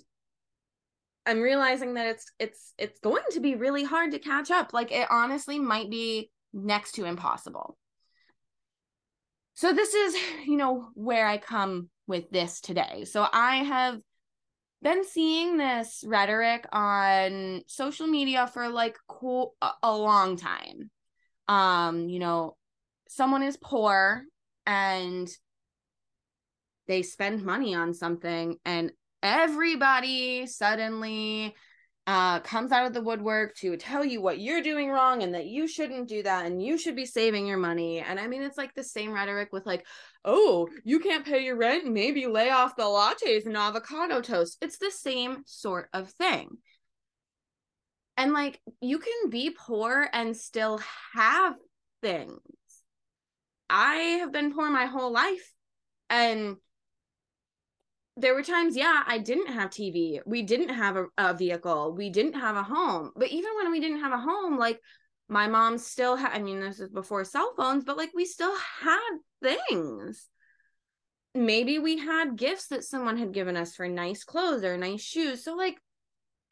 I'm 1.26 1.40
realizing 1.40 1.94
that 1.94 2.06
it's 2.06 2.32
it's 2.38 2.72
it's 2.78 2.98
going 3.00 3.22
to 3.32 3.40
be 3.40 3.54
really 3.54 3.84
hard 3.84 4.12
to 4.12 4.18
catch 4.18 4.50
up. 4.50 4.72
Like 4.72 4.90
it 4.90 5.06
honestly 5.10 5.58
might 5.58 5.90
be 5.90 6.30
next 6.52 6.92
to 6.92 7.04
impossible. 7.04 7.76
So 9.54 9.72
this 9.72 9.94
is, 9.94 10.16
you 10.46 10.56
know, 10.56 10.88
where 10.94 11.26
I 11.26 11.38
come 11.38 11.88
with 12.06 12.30
this 12.30 12.60
today. 12.60 13.04
So 13.04 13.26
I 13.32 13.56
have 13.58 14.00
been 14.84 15.02
seeing 15.02 15.56
this 15.56 16.04
rhetoric 16.06 16.66
on 16.70 17.62
social 17.66 18.06
media 18.06 18.46
for 18.46 18.68
like 18.68 18.98
cool 19.08 19.56
a, 19.82 19.96
long 19.96 20.36
time. 20.36 20.90
Um, 21.48 22.10
you 22.10 22.18
know, 22.18 22.56
someone 23.08 23.42
is 23.42 23.56
poor 23.56 24.24
and 24.66 25.26
they 26.86 27.02
spend 27.02 27.42
money 27.42 27.74
on 27.74 27.94
something 27.94 28.58
and 28.66 28.92
everybody 29.22 30.46
suddenly 30.46 31.54
uh, 32.06 32.40
comes 32.40 32.70
out 32.70 32.86
of 32.86 32.92
the 32.92 33.00
woodwork 33.00 33.54
to 33.56 33.76
tell 33.76 34.04
you 34.04 34.20
what 34.20 34.38
you're 34.38 34.60
doing 34.60 34.90
wrong 34.90 35.22
and 35.22 35.34
that 35.34 35.46
you 35.46 35.66
shouldn't 35.66 36.08
do 36.08 36.22
that 36.22 36.44
and 36.44 36.62
you 36.62 36.76
should 36.76 36.94
be 36.94 37.06
saving 37.06 37.46
your 37.46 37.56
money. 37.56 38.00
And 38.00 38.20
I 38.20 38.26
mean, 38.26 38.42
it's 38.42 38.58
like 38.58 38.74
the 38.74 38.84
same 38.84 39.12
rhetoric 39.12 39.48
with 39.52 39.64
like, 39.64 39.86
oh, 40.24 40.68
you 40.84 41.00
can't 41.00 41.24
pay 41.24 41.44
your 41.44 41.56
rent, 41.56 41.86
maybe 41.86 42.26
lay 42.26 42.50
off 42.50 42.76
the 42.76 42.82
lattes 42.82 43.46
and 43.46 43.56
avocado 43.56 44.20
toast. 44.20 44.58
It's 44.60 44.76
the 44.76 44.90
same 44.90 45.44
sort 45.46 45.88
of 45.94 46.10
thing. 46.10 46.58
And 48.18 48.32
like, 48.32 48.60
you 48.80 48.98
can 48.98 49.30
be 49.30 49.50
poor 49.50 50.06
and 50.12 50.36
still 50.36 50.80
have 51.14 51.54
things. 52.02 52.38
I 53.70 53.94
have 54.20 54.30
been 54.30 54.52
poor 54.52 54.70
my 54.70 54.86
whole 54.86 55.10
life. 55.10 55.52
And 56.10 56.56
there 58.16 58.34
were 58.34 58.42
times, 58.42 58.76
yeah, 58.76 59.02
I 59.06 59.18
didn't 59.18 59.52
have 59.52 59.70
TV. 59.70 60.20
We 60.24 60.42
didn't 60.42 60.68
have 60.68 60.96
a, 60.96 61.06
a, 61.18 61.34
vehicle. 61.34 61.94
We 61.96 62.10
didn't 62.10 62.34
have 62.34 62.56
a 62.56 62.62
home. 62.62 63.10
But 63.16 63.28
even 63.28 63.50
when 63.56 63.72
we 63.72 63.80
didn't 63.80 64.00
have 64.00 64.12
a 64.12 64.18
home, 64.18 64.56
like 64.56 64.80
my 65.28 65.48
mom 65.48 65.78
still 65.78 66.14
had, 66.14 66.32
I 66.32 66.38
mean, 66.38 66.60
this 66.60 66.78
is 66.78 66.90
before 66.90 67.24
cell 67.24 67.54
phones, 67.56 67.84
but 67.84 67.96
like 67.96 68.12
we 68.14 68.24
still 68.24 68.54
had 68.80 69.18
things. 69.42 70.28
Maybe 71.34 71.80
we 71.80 71.98
had 71.98 72.36
gifts 72.36 72.68
that 72.68 72.84
someone 72.84 73.18
had 73.18 73.32
given 73.32 73.56
us 73.56 73.74
for 73.74 73.88
nice 73.88 74.22
clothes 74.22 74.62
or 74.62 74.76
nice 74.76 75.02
shoes. 75.02 75.42
So, 75.42 75.56
like, 75.56 75.76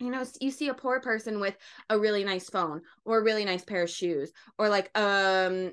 you 0.00 0.10
know, 0.10 0.24
you 0.40 0.50
see 0.50 0.66
a 0.66 0.74
poor 0.74 1.00
person 1.00 1.38
with 1.38 1.56
a 1.88 1.96
really 1.96 2.24
nice 2.24 2.50
phone 2.50 2.80
or 3.04 3.18
a 3.18 3.22
really 3.22 3.44
nice 3.44 3.64
pair 3.64 3.84
of 3.84 3.90
shoes 3.90 4.32
or 4.58 4.68
like 4.68 4.90
um 4.98 5.70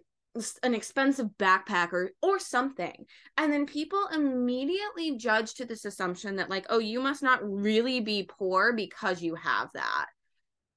an 0.63 0.74
expensive 0.74 1.27
backpack 1.38 1.93
or 1.93 2.12
or 2.22 2.39
something. 2.39 3.05
And 3.38 3.51
then 3.51 3.65
people 3.65 4.08
immediately 4.13 5.17
judge 5.17 5.55
to 5.55 5.65
this 5.65 5.86
assumption 5.86 6.38
that 6.38 6.50
like 6.50 6.65
oh 6.69 6.79
you 6.79 7.00
must 7.00 7.24
not 7.24 7.39
really 7.43 8.00
be 8.00 8.29
poor 8.29 8.74
because 8.74 9.22
you 9.22 9.36
have 9.36 9.69
that. 9.74 10.08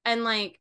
And 0.05 0.23
like 0.23 0.59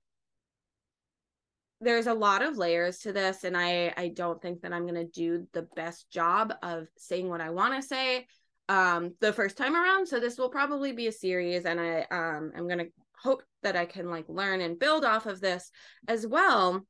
there's 1.80 2.06
a 2.06 2.14
lot 2.14 2.42
of 2.42 2.56
layers 2.56 2.99
to 2.99 3.12
this 3.12 3.42
and 3.42 3.56
i 3.56 3.92
i 3.97 4.06
don't 4.06 4.40
think 4.40 4.62
that 4.62 4.73
i'm 4.73 4.87
going 4.87 4.94
to 4.94 5.04
do 5.04 5.49
the 5.52 5.66
best 5.75 6.09
job 6.12 6.54
of 6.62 6.87
saying 6.97 7.28
what 7.28 7.40
i 7.40 7.50
want 7.50 7.75
to 7.75 7.82
say 7.82 8.25
um 8.68 9.14
the 9.21 9.32
first 9.32 9.56
time 9.56 9.75
around. 9.75 10.06
So 10.06 10.21
this 10.21 10.38
will 10.38 10.49
probably 10.49 10.92
be 10.92 11.09
a 11.09 11.12
series 11.12 11.64
and 11.64 11.80
i 11.80 12.06
um 12.11 12.52
i'm 12.56 12.66
going 12.66 12.78
to 12.78 12.88
hope 13.23 13.42
that 13.62 13.76
i 13.76 13.85
can 13.85 14.11
like 14.11 14.28
learn 14.28 14.61
and 14.61 14.78
build 14.78 15.04
off 15.04 15.26
of 15.26 15.40
this 15.40 15.71
as 16.09 16.26
well. 16.26 16.80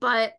But 0.00 0.32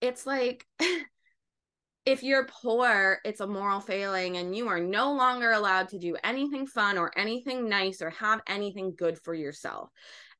it's 0.00 0.26
like 0.26 0.66
if 2.06 2.22
you're 2.22 2.46
poor, 2.46 3.18
it's 3.24 3.40
a 3.40 3.46
moral 3.46 3.80
failing 3.80 4.36
and 4.36 4.54
you 4.54 4.68
are 4.68 4.80
no 4.80 5.12
longer 5.12 5.50
allowed 5.50 5.88
to 5.88 5.98
do 5.98 6.16
anything 6.22 6.66
fun 6.66 6.96
or 6.96 7.10
anything 7.16 7.68
nice 7.68 8.00
or 8.00 8.10
have 8.10 8.40
anything 8.46 8.94
good 8.96 9.18
for 9.18 9.34
yourself. 9.34 9.90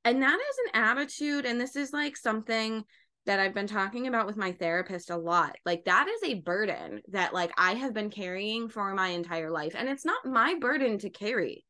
And 0.05 0.23
that 0.23 0.39
is 0.39 0.57
an 0.67 0.81
attitude. 0.81 1.45
And 1.45 1.61
this 1.61 1.75
is 1.75 1.93
like 1.93 2.17
something 2.17 2.85
that 3.27 3.41
I've 3.41 3.55
been 3.55 3.67
talking 3.67 4.07
about 4.07 4.27
with 4.27 4.37
my 4.37 4.53
therapist 4.53 5.11
a 5.11 5.17
lot. 5.17 5.57
Like 5.67 5.85
that 5.87 6.07
is 6.07 6.31
a 6.31 6.41
burden 6.41 7.03
that 7.09 7.35
like 7.35 7.51
I 7.59 7.73
have 7.75 7.93
been 7.93 8.11
carrying 8.11 8.69
for 8.69 8.95
my 8.95 9.09
entire 9.09 9.51
life 9.51 9.75
and 9.77 9.89
it's 9.89 10.05
not 10.05 10.25
my 10.25 10.55
burden 10.61 10.99
to 10.99 11.11
carry. 11.11 11.65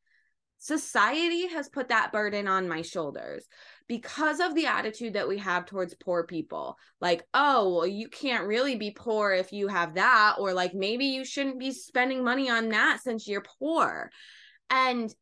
Society 0.58 1.48
has 1.48 1.68
put 1.68 1.88
that 1.88 2.12
burden 2.12 2.48
on 2.48 2.68
my 2.68 2.82
shoulders 2.82 3.46
because 3.88 4.40
of 4.40 4.54
the 4.54 4.66
attitude 4.66 5.14
that 5.14 5.28
we 5.28 5.38
have 5.38 5.66
towards 5.66 5.94
poor 5.94 6.25
people. 6.25 6.76
Like, 7.00 7.25
oh, 7.34 7.75
well, 7.75 7.86
you 7.86 8.08
can't 8.08 8.46
really 8.46 8.76
be 8.76 8.90
poor 8.90 9.32
if 9.32 9.52
you 9.52 9.68
have 9.68 9.94
that, 9.94 10.36
or 10.38 10.52
like 10.52 10.75
maybe 10.75 11.06
you 11.06 11.25
shouldn't 11.25 11.60
be 11.60 11.72
spending 11.72 12.25
money 12.25 12.50
on 12.50 12.70
that 12.70 13.00
since 13.02 13.28
you're 13.28 13.44
poor. 13.60 14.10
And 14.70 15.14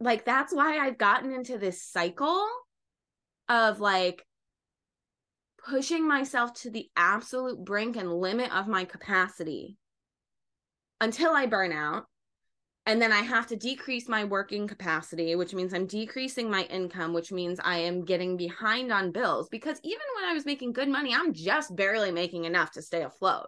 like, 0.00 0.24
that's 0.24 0.54
why 0.54 0.78
I've 0.78 0.98
gotten 0.98 1.32
into 1.32 1.58
this 1.58 1.82
cycle 1.82 2.46
of 3.48 3.80
like, 3.80 4.24
pushing 5.68 6.08
myself 6.08 6.54
to 6.54 6.70
the 6.70 6.88
absolute 6.96 7.62
brink 7.62 7.94
and 7.94 8.10
limit 8.10 8.50
of 8.50 8.66
my 8.66 8.86
capacity 8.86 9.76
until 11.02 11.32
I 11.32 11.44
burn 11.44 11.70
out 11.70 12.06
and 12.86 13.00
then 13.00 13.12
I 13.12 13.20
have 13.20 13.46
to 13.48 13.56
decrease 13.56 14.08
my 14.08 14.24
working 14.24 14.66
capacity, 14.66 15.34
which 15.36 15.54
means 15.54 15.74
I'm 15.74 15.86
decreasing 15.86 16.50
my 16.50 16.62
income, 16.64 17.12
which 17.12 17.30
means 17.30 17.60
I 17.62 17.78
am 17.78 18.04
getting 18.04 18.36
behind 18.36 18.92
on 18.92 19.12
bills 19.12 19.48
because 19.48 19.78
even 19.82 20.00
when 20.16 20.24
I 20.24 20.32
was 20.32 20.46
making 20.46 20.72
good 20.72 20.88
money, 20.88 21.14
I'm 21.14 21.32
just 21.32 21.76
barely 21.76 22.10
making 22.10 22.46
enough 22.46 22.72
to 22.72 22.82
stay 22.82 23.02
afloat. 23.02 23.46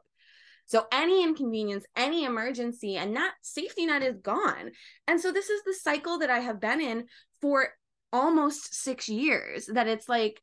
So 0.66 0.86
any 0.92 1.24
inconvenience, 1.24 1.84
any 1.96 2.24
emergency, 2.24 2.96
and 2.96 3.16
that 3.16 3.32
safety 3.42 3.86
net 3.86 4.02
is 4.02 4.18
gone. 4.18 4.70
And 5.08 5.20
so 5.20 5.32
this 5.32 5.50
is 5.50 5.62
the 5.64 5.74
cycle 5.74 6.18
that 6.18 6.30
I 6.30 6.38
have 6.38 6.60
been 6.60 6.80
in 6.80 7.06
for 7.40 7.68
almost 8.12 8.74
six 8.74 9.08
years 9.08 9.66
that 9.66 9.88
it's 9.88 10.08
like, 10.08 10.40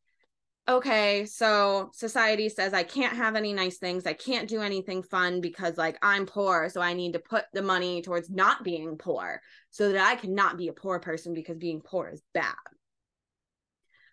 okay, 0.70 1.26
so 1.26 1.90
society 1.94 2.48
says 2.48 2.74
I 2.74 2.84
can't 2.84 3.18
have 3.18 3.36
any 3.36 3.54
nice 3.54 3.78
things. 3.78 4.06
I 4.06 4.14
can't 4.14 4.48
do 4.48 4.62
anything 4.62 5.02
fun 5.02 5.42
because 5.42 5.78
like 5.78 5.98
I'm 6.04 6.28
poor. 6.28 6.70
So 6.70 6.80
I 6.80 6.94
need 6.94 7.14
to 7.14 7.20
put 7.20 7.46
the 7.54 7.64
money 7.64 8.04
towards 8.04 8.30
not 8.30 8.64
being 8.64 8.98
poor 8.98 9.42
so 9.72 9.92
that 9.92 10.08
I 10.08 10.16
cannot 10.16 10.58
be 10.58 10.68
a 10.68 10.74
poor 10.74 11.00
person 11.00 11.34
because 11.34 11.58
being 11.58 11.82
poor 11.82 12.10
is 12.10 12.22
bad. 12.34 12.54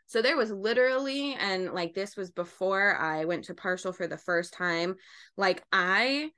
So 0.06 0.22
there 0.22 0.36
was 0.36 0.50
literally, 0.50 1.34
and 1.34 1.72
like 1.72 1.92
this 1.92 2.16
was 2.16 2.30
before 2.30 2.96
I 2.96 3.26
went 3.26 3.44
to 3.44 3.54
partial 3.54 3.92
for 3.92 4.06
the 4.06 4.16
first 4.16 4.54
time. 4.54 4.94
Like 5.36 5.62
I, 5.72 6.30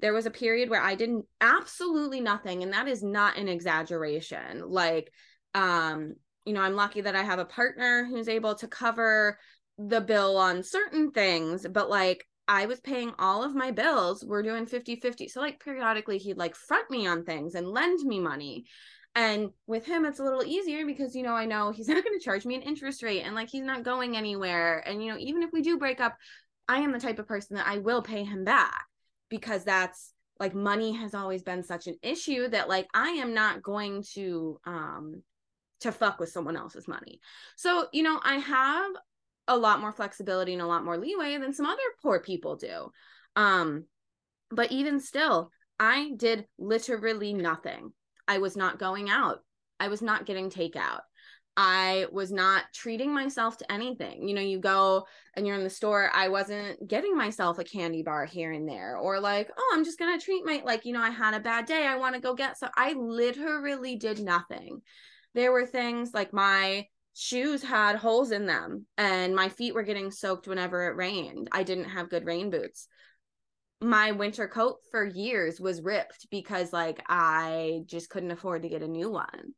there 0.00 0.14
was 0.14 0.26
a 0.26 0.30
period 0.30 0.70
where 0.70 0.82
I 0.82 0.94
didn't 0.94 1.26
absolutely 1.40 2.20
nothing. 2.20 2.62
And 2.62 2.72
that 2.72 2.88
is 2.88 3.02
not 3.02 3.36
an 3.36 3.48
exaggeration. 3.48 4.62
Like, 4.70 5.10
um, 5.54 6.14
you 6.46 6.52
know, 6.52 6.60
I'm 6.60 6.76
lucky 6.76 7.00
that 7.00 7.16
I 7.16 7.24
have 7.24 7.40
a 7.40 7.44
partner 7.44 8.04
who's 8.04 8.28
able 8.28 8.54
to 8.54 8.68
cover 8.68 9.36
the 9.78 10.00
bill 10.00 10.36
on 10.36 10.62
certain 10.62 11.10
things, 11.10 11.66
but 11.70 11.90
like 11.90 12.26
I 12.48 12.66
was 12.66 12.80
paying 12.80 13.12
all 13.18 13.42
of 13.42 13.54
my 13.54 13.70
bills. 13.70 14.24
We're 14.24 14.42
doing 14.42 14.66
50 14.66 14.96
50. 14.96 15.28
So, 15.28 15.40
like, 15.40 15.62
periodically, 15.62 16.18
he'd 16.18 16.38
like 16.38 16.54
front 16.54 16.90
me 16.90 17.06
on 17.06 17.24
things 17.24 17.54
and 17.54 17.66
lend 17.66 18.00
me 18.06 18.20
money. 18.20 18.66
And 19.14 19.50
with 19.66 19.86
him, 19.86 20.04
it's 20.04 20.20
a 20.20 20.24
little 20.24 20.44
easier 20.44 20.84
because, 20.84 21.16
you 21.16 21.22
know, 21.22 21.32
I 21.32 21.46
know 21.46 21.72
he's 21.72 21.88
not 21.88 22.04
going 22.04 22.18
to 22.18 22.24
charge 22.24 22.44
me 22.44 22.54
an 22.54 22.62
interest 22.62 23.02
rate 23.02 23.22
and 23.22 23.34
like 23.34 23.48
he's 23.48 23.64
not 23.64 23.82
going 23.82 24.16
anywhere. 24.16 24.82
And, 24.86 25.02
you 25.02 25.10
know, 25.10 25.18
even 25.18 25.42
if 25.42 25.50
we 25.52 25.62
do 25.62 25.78
break 25.78 26.00
up, 26.00 26.16
I 26.68 26.80
am 26.80 26.92
the 26.92 27.00
type 27.00 27.18
of 27.18 27.26
person 27.26 27.56
that 27.56 27.66
I 27.66 27.78
will 27.78 28.02
pay 28.02 28.24
him 28.24 28.44
back 28.44 28.84
because 29.28 29.64
that's 29.64 30.12
like 30.38 30.54
money 30.54 30.92
has 30.92 31.14
always 31.14 31.42
been 31.42 31.62
such 31.62 31.86
an 31.86 31.96
issue 32.02 32.48
that 32.48 32.68
like 32.68 32.86
I 32.92 33.10
am 33.10 33.34
not 33.34 33.62
going 33.62 34.04
to, 34.14 34.60
um, 34.66 35.22
to 35.80 35.92
fuck 35.92 36.20
with 36.20 36.28
someone 36.28 36.56
else's 36.56 36.88
money. 36.88 37.20
So, 37.56 37.88
you 37.92 38.02
know, 38.02 38.20
I 38.22 38.36
have 38.36 38.90
a 39.48 39.56
lot 39.56 39.80
more 39.80 39.92
flexibility 39.92 40.52
and 40.52 40.62
a 40.62 40.66
lot 40.66 40.84
more 40.84 40.98
leeway 40.98 41.36
than 41.38 41.52
some 41.52 41.66
other 41.66 41.82
poor 42.02 42.20
people 42.20 42.56
do. 42.56 42.90
Um, 43.36 43.84
but 44.50 44.72
even 44.72 45.00
still, 45.00 45.50
I 45.78 46.12
did 46.16 46.46
literally 46.58 47.34
nothing. 47.34 47.92
I 48.26 48.38
was 48.38 48.56
not 48.56 48.78
going 48.78 49.08
out. 49.10 49.40
I 49.78 49.88
was 49.88 50.02
not 50.02 50.26
getting 50.26 50.50
takeout. 50.50 51.00
I 51.58 52.06
was 52.12 52.30
not 52.30 52.64
treating 52.74 53.14
myself 53.14 53.56
to 53.58 53.72
anything. 53.72 54.28
You 54.28 54.34
know, 54.34 54.42
you 54.42 54.58
go 54.58 55.06
and 55.34 55.46
you're 55.46 55.56
in 55.56 55.64
the 55.64 55.70
store. 55.70 56.10
I 56.12 56.28
wasn't 56.28 56.86
getting 56.86 57.16
myself 57.16 57.58
a 57.58 57.64
candy 57.64 58.02
bar 58.02 58.26
here 58.26 58.52
and 58.52 58.68
there, 58.68 58.96
or 58.98 59.20
like, 59.20 59.50
oh, 59.56 59.72
I'm 59.74 59.84
just 59.84 59.98
going 59.98 60.18
to 60.18 60.22
treat 60.22 60.44
my, 60.44 60.62
like, 60.66 60.84
you 60.84 60.92
know, 60.92 61.00
I 61.00 61.08
had 61.08 61.32
a 61.32 61.40
bad 61.40 61.64
day. 61.64 61.86
I 61.86 61.96
want 61.96 62.14
to 62.14 62.20
go 62.20 62.34
get 62.34 62.58
so 62.58 62.68
I 62.76 62.92
literally 62.92 63.96
did 63.96 64.20
nothing. 64.20 64.82
There 65.34 65.52
were 65.52 65.66
things 65.66 66.12
like 66.12 66.32
my 66.32 66.86
shoes 67.18 67.62
had 67.62 67.96
holes 67.96 68.30
in 68.30 68.46
them 68.46 68.86
and 68.98 69.34
my 69.34 69.48
feet 69.48 69.74
were 69.74 69.82
getting 69.82 70.10
soaked 70.10 70.46
whenever 70.46 70.86
it 70.86 70.96
rained. 70.96 71.48
I 71.50 71.62
didn't 71.62 71.86
have 71.90 72.10
good 72.10 72.26
rain 72.26 72.50
boots. 72.50 72.88
my 73.80 74.12
winter 74.12 74.48
coat 74.48 74.76
for 74.90 75.04
years 75.04 75.60
was 75.60 75.82
ripped 75.82 76.28
because 76.30 76.72
like 76.72 77.02
I 77.08 77.80
just 77.86 78.08
couldn't 78.10 78.30
afford 78.30 78.62
to 78.62 78.68
get 78.68 78.82
a 78.82 78.88
new 78.88 79.10
one. 79.10 79.54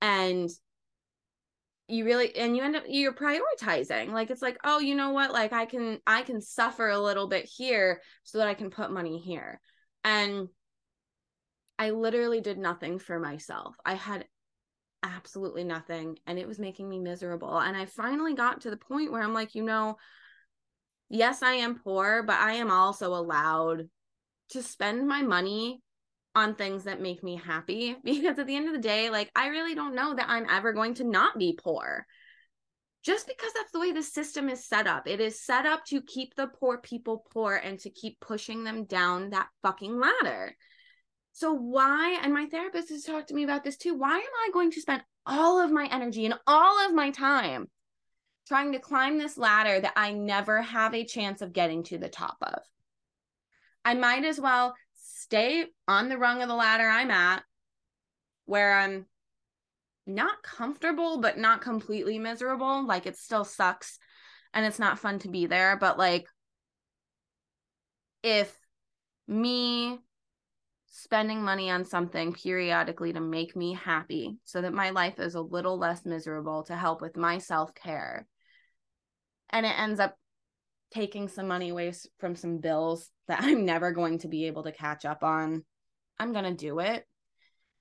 And 0.00 0.48
you 1.88 2.04
really 2.04 2.36
and 2.36 2.56
you 2.56 2.62
end 2.62 2.76
up 2.76 2.84
you're 2.86 3.14
prioritizing 3.14 4.12
like 4.12 4.30
it's 4.30 4.42
like 4.42 4.58
oh 4.62 4.78
you 4.78 4.94
know 4.94 5.10
what 5.10 5.32
like 5.32 5.54
i 5.54 5.64
can 5.64 5.98
i 6.06 6.22
can 6.22 6.40
suffer 6.40 6.88
a 6.90 7.00
little 7.00 7.28
bit 7.28 7.46
here 7.46 8.02
so 8.24 8.38
that 8.38 8.46
i 8.46 8.54
can 8.54 8.68
put 8.70 8.90
money 8.90 9.18
here 9.18 9.58
and 10.04 10.48
i 11.78 11.90
literally 11.90 12.42
did 12.42 12.58
nothing 12.58 12.98
for 12.98 13.18
myself 13.18 13.74
i 13.86 13.94
had 13.94 14.26
absolutely 15.02 15.64
nothing 15.64 16.18
and 16.26 16.38
it 16.38 16.48
was 16.48 16.58
making 16.58 16.88
me 16.88 16.98
miserable 16.98 17.58
and 17.58 17.76
i 17.76 17.84
finally 17.84 18.34
got 18.34 18.60
to 18.60 18.70
the 18.70 18.76
point 18.76 19.12
where 19.12 19.22
i'm 19.22 19.34
like 19.34 19.54
you 19.54 19.62
know 19.62 19.96
yes 21.08 21.42
i 21.42 21.52
am 21.52 21.78
poor 21.78 22.22
but 22.22 22.36
i 22.36 22.54
am 22.54 22.70
also 22.70 23.14
allowed 23.14 23.88
to 24.50 24.62
spend 24.62 25.06
my 25.06 25.22
money 25.22 25.80
on 26.34 26.54
things 26.54 26.84
that 26.84 27.00
make 27.00 27.22
me 27.22 27.36
happy 27.36 27.96
because 28.04 28.38
at 28.38 28.46
the 28.46 28.56
end 28.56 28.68
of 28.68 28.74
the 28.74 28.80
day, 28.80 29.10
like 29.10 29.30
I 29.34 29.48
really 29.48 29.74
don't 29.74 29.94
know 29.94 30.14
that 30.14 30.28
I'm 30.28 30.46
ever 30.48 30.72
going 30.72 30.94
to 30.94 31.04
not 31.04 31.38
be 31.38 31.58
poor. 31.62 32.06
Just 33.04 33.26
because 33.26 33.52
that's 33.54 33.70
the 33.72 33.80
way 33.80 33.92
the 33.92 34.02
system 34.02 34.48
is 34.48 34.66
set 34.66 34.86
up. 34.86 35.06
It 35.06 35.20
is 35.20 35.40
set 35.40 35.66
up 35.66 35.84
to 35.86 36.02
keep 36.02 36.34
the 36.34 36.48
poor 36.48 36.78
people 36.78 37.24
poor 37.32 37.54
and 37.54 37.78
to 37.80 37.90
keep 37.90 38.20
pushing 38.20 38.64
them 38.64 38.84
down 38.84 39.30
that 39.30 39.48
fucking 39.62 39.98
ladder. 39.98 40.54
So 41.38 41.52
why 41.52 42.18
and 42.20 42.34
my 42.34 42.46
therapist 42.46 42.88
has 42.88 43.04
talked 43.04 43.28
to 43.28 43.34
me 43.34 43.44
about 43.44 43.62
this 43.62 43.76
too. 43.76 43.94
Why 43.94 44.16
am 44.16 44.18
I 44.18 44.50
going 44.52 44.72
to 44.72 44.80
spend 44.80 45.04
all 45.24 45.60
of 45.60 45.70
my 45.70 45.86
energy 45.88 46.24
and 46.24 46.34
all 46.48 46.84
of 46.84 46.92
my 46.92 47.12
time 47.12 47.70
trying 48.48 48.72
to 48.72 48.80
climb 48.80 49.18
this 49.18 49.38
ladder 49.38 49.78
that 49.78 49.92
I 49.94 50.10
never 50.10 50.60
have 50.60 50.96
a 50.96 51.04
chance 51.04 51.40
of 51.40 51.52
getting 51.52 51.84
to 51.84 51.98
the 51.98 52.08
top 52.08 52.38
of? 52.42 52.58
I 53.84 53.94
might 53.94 54.24
as 54.24 54.40
well 54.40 54.74
stay 54.96 55.66
on 55.86 56.08
the 56.08 56.18
rung 56.18 56.42
of 56.42 56.48
the 56.48 56.56
ladder 56.56 56.88
I'm 56.88 57.12
at 57.12 57.44
where 58.46 58.76
I'm 58.76 59.06
not 60.08 60.42
comfortable, 60.42 61.20
but 61.20 61.38
not 61.38 61.60
completely 61.60 62.18
miserable. 62.18 62.84
Like 62.84 63.06
it 63.06 63.16
still 63.16 63.44
sucks 63.44 64.00
and 64.52 64.66
it's 64.66 64.80
not 64.80 64.98
fun 64.98 65.20
to 65.20 65.28
be 65.28 65.46
there. 65.46 65.76
But 65.76 65.98
like, 65.98 66.26
if 68.24 68.58
me 69.28 70.00
spending 70.90 71.42
money 71.42 71.70
on 71.70 71.84
something 71.84 72.32
periodically 72.32 73.12
to 73.12 73.20
make 73.20 73.54
me 73.54 73.74
happy 73.74 74.38
so 74.44 74.60
that 74.62 74.72
my 74.72 74.90
life 74.90 75.18
is 75.18 75.34
a 75.34 75.40
little 75.40 75.78
less 75.78 76.04
miserable 76.04 76.62
to 76.64 76.76
help 76.76 77.00
with 77.00 77.16
my 77.16 77.38
self 77.38 77.74
care, 77.74 78.26
and 79.50 79.66
it 79.66 79.78
ends 79.78 80.00
up 80.00 80.16
taking 80.90 81.28
some 81.28 81.46
money 81.46 81.68
away 81.68 81.92
from 82.18 82.34
some 82.34 82.58
bills 82.58 83.10
that 83.26 83.42
I'm 83.42 83.64
never 83.64 83.92
going 83.92 84.18
to 84.20 84.28
be 84.28 84.46
able 84.46 84.64
to 84.64 84.72
catch 84.72 85.04
up 85.04 85.22
on, 85.22 85.64
I'm 86.18 86.32
going 86.32 86.44
to 86.44 86.54
do 86.54 86.78
it. 86.78 87.06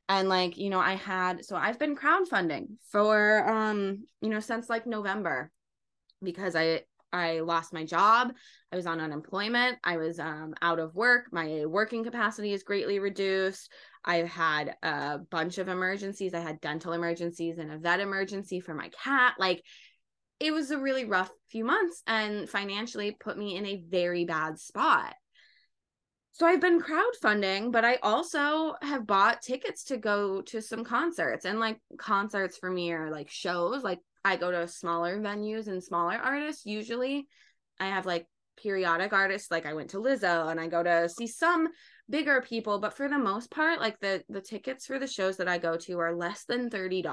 And 0.10 0.30
like, 0.30 0.58
you 0.58 0.70
know, 0.70 0.80
I 0.80 0.94
had 0.94 1.44
so 1.44 1.58
I've 1.58 1.80
been 1.80 1.96
crowdfunding 1.96 2.68
for 2.92 3.46
um, 3.50 4.06
you 4.22 4.30
know, 4.30 4.40
since 4.40 4.70
like 4.70 4.88
November 4.88 5.52
because 6.24 6.56
I 6.56 6.84
I 7.18 7.42
lost 7.42 7.74
my 7.74 7.84
job. 7.84 8.34
I 8.72 8.76
was 8.76 8.86
on 8.86 9.00
unemployment. 9.00 9.78
I 9.84 9.98
was 9.98 10.20
um, 10.20 10.54
out 10.62 10.80
of 10.80 10.96
work. 10.96 11.26
My 11.32 11.66
working 11.66 12.04
capacity 12.04 12.54
is 12.54 12.64
greatly 12.64 13.00
reduced. 13.00 13.72
I've 14.06 14.28
had 14.28 14.76
a 14.84 15.20
bunch 15.20 15.58
of 15.58 15.68
emergencies. 15.68 16.34
I 16.34 16.40
had 16.40 16.62
dental 16.62 16.94
emergencies 16.94 17.58
and 17.58 17.72
a 17.72 17.78
vet 17.78 18.00
emergency 18.00 18.60
for 18.60 18.74
my 18.74 18.90
cat. 19.04 19.34
Like 19.38 19.64
it 20.40 20.52
was 20.52 20.72
a 20.72 20.78
really 20.78 21.06
rough 21.06 21.32
few 21.50 21.66
months 21.66 22.04
and 22.08 22.50
financially 22.50 23.12
put 23.20 23.38
me 23.38 23.56
in 23.56 23.66
a 23.66 23.84
very 23.90 24.26
bad 24.26 24.60
spot. 24.60 25.16
So 26.34 26.46
I've 26.46 26.62
been 26.62 26.80
crowdfunding, 26.80 27.72
but 27.72 27.84
I 27.84 27.96
also 28.04 28.76
have 28.84 29.08
bought 29.08 29.42
tickets 29.42 29.86
to 29.86 29.98
go 29.98 30.44
to 30.44 30.62
some 30.62 30.84
concerts. 30.84 31.46
And 31.46 31.60
like 31.60 31.80
concerts 31.98 32.60
for 32.60 32.70
me 32.70 32.92
are 32.92 33.10
like 33.10 33.32
shows. 33.32 33.84
Like 33.84 33.98
I 34.28 34.36
go 34.36 34.52
to 34.52 34.68
smaller 34.68 35.20
venues 35.20 35.68
and 35.68 35.82
smaller 35.82 36.18
artists 36.18 36.66
usually. 36.66 37.28
I 37.80 37.88
have 37.88 38.06
like 38.06 38.28
periodic 38.58 39.14
artists 39.14 39.50
like 39.52 39.66
I 39.66 39.74
went 39.74 39.92
to 39.92 39.98
Lizzo 39.98 40.52
and 40.52 40.60
I 40.60 40.68
go 40.68 40.84
to 40.84 41.08
see 41.08 41.28
some 41.28 41.70
bigger 42.10 42.42
people, 42.42 42.80
but 42.80 42.94
for 42.94 43.08
the 43.08 43.18
most 43.18 43.50
part 43.50 43.80
like 43.80 44.00
the 44.02 44.24
the 44.28 44.42
tickets 44.42 44.86
for 44.86 45.00
the 45.00 45.08
shows 45.08 45.38
that 45.38 45.48
I 45.48 45.60
go 45.60 45.78
to 45.78 46.00
are 46.00 46.14
less 46.14 46.44
than 46.44 46.70
$30. 46.70 47.06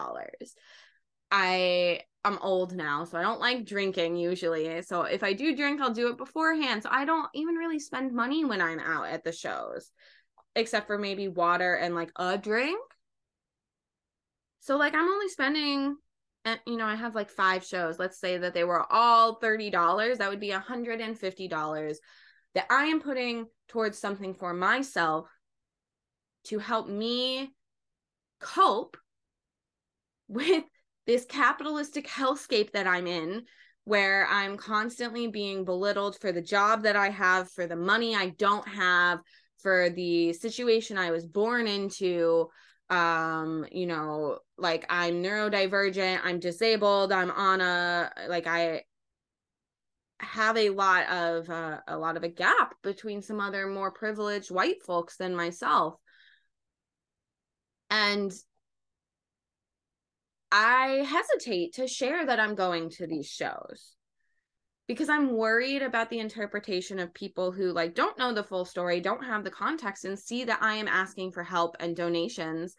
I 1.30 2.00
I'm 2.24 2.38
old 2.38 2.74
now, 2.74 3.04
so 3.04 3.16
I 3.18 3.22
don't 3.22 3.40
like 3.40 3.64
drinking 3.64 4.16
usually. 4.16 4.82
So 4.82 5.02
if 5.02 5.22
I 5.22 5.34
do 5.34 5.54
drink, 5.54 5.80
I'll 5.80 5.92
do 5.92 6.08
it 6.08 6.16
beforehand. 6.16 6.82
So 6.82 6.88
I 6.90 7.04
don't 7.04 7.28
even 7.34 7.54
really 7.54 7.78
spend 7.78 8.12
money 8.12 8.44
when 8.44 8.60
I'm 8.60 8.80
out 8.80 9.08
at 9.08 9.22
the 9.22 9.32
shows, 9.32 9.92
except 10.56 10.88
for 10.88 10.98
maybe 10.98 11.28
water 11.28 11.74
and 11.74 11.94
like 11.94 12.10
a 12.16 12.38
drink. 12.38 12.80
So 14.60 14.76
like 14.78 14.94
I'm 14.94 15.08
only 15.08 15.28
spending 15.28 15.96
and 16.44 16.60
you 16.66 16.76
know, 16.76 16.86
I 16.86 16.94
have 16.94 17.14
like 17.14 17.30
five 17.30 17.64
shows. 17.64 17.98
Let's 17.98 18.18
say 18.18 18.38
that 18.38 18.54
they 18.54 18.64
were 18.64 18.84
all 18.92 19.40
$30. 19.40 20.18
That 20.18 20.30
would 20.30 20.40
be 20.40 20.50
$150 20.50 21.96
that 22.54 22.66
I 22.70 22.84
am 22.84 23.00
putting 23.00 23.46
towards 23.68 23.98
something 23.98 24.34
for 24.34 24.54
myself 24.54 25.28
to 26.44 26.58
help 26.58 26.88
me 26.88 27.52
cope 28.40 28.96
with 30.28 30.64
this 31.06 31.24
capitalistic 31.24 32.06
hellscape 32.06 32.72
that 32.72 32.86
I'm 32.86 33.06
in 33.06 33.44
where 33.84 34.26
I'm 34.30 34.56
constantly 34.56 35.26
being 35.26 35.64
belittled 35.64 36.18
for 36.18 36.32
the 36.32 36.40
job 36.40 36.84
that 36.84 36.96
I 36.96 37.10
have, 37.10 37.50
for 37.50 37.66
the 37.66 37.76
money 37.76 38.16
I 38.16 38.30
don't 38.30 38.66
have, 38.66 39.18
for 39.58 39.90
the 39.90 40.32
situation 40.32 40.96
I 40.96 41.10
was 41.10 41.26
born 41.26 41.66
into. 41.66 42.48
Um, 42.90 43.66
you 43.72 43.86
know, 43.86 44.38
like 44.58 44.86
I'm 44.90 45.22
neurodivergent, 45.22 46.20
I'm 46.22 46.38
disabled, 46.38 47.12
I'm 47.12 47.30
on 47.30 47.60
a 47.60 48.10
like 48.28 48.46
I 48.46 48.82
have 50.20 50.56
a 50.56 50.70
lot 50.70 51.08
of 51.08 51.50
uh, 51.50 51.80
a 51.86 51.98
lot 51.98 52.16
of 52.16 52.24
a 52.24 52.28
gap 52.28 52.74
between 52.82 53.22
some 53.22 53.40
other 53.40 53.66
more 53.66 53.90
privileged 53.90 54.50
white 54.50 54.82
folks 54.82 55.16
than 55.16 55.34
myself. 55.34 55.94
And 57.90 58.32
I 60.50 61.04
hesitate 61.08 61.74
to 61.74 61.88
share 61.88 62.26
that 62.26 62.38
I'm 62.40 62.54
going 62.54 62.90
to 62.90 63.06
these 63.06 63.26
shows 63.26 63.93
because 64.86 65.08
I'm 65.08 65.32
worried 65.36 65.82
about 65.82 66.10
the 66.10 66.18
interpretation 66.18 66.98
of 66.98 67.14
people 67.14 67.52
who 67.52 67.72
like 67.72 67.94
don't 67.94 68.18
know 68.18 68.32
the 68.32 68.44
full 68.44 68.64
story, 68.64 69.00
don't 69.00 69.24
have 69.24 69.44
the 69.44 69.50
context 69.50 70.04
and 70.04 70.18
see 70.18 70.44
that 70.44 70.62
I 70.62 70.74
am 70.74 70.88
asking 70.88 71.32
for 71.32 71.42
help 71.42 71.76
and 71.80 71.96
donations. 71.96 72.74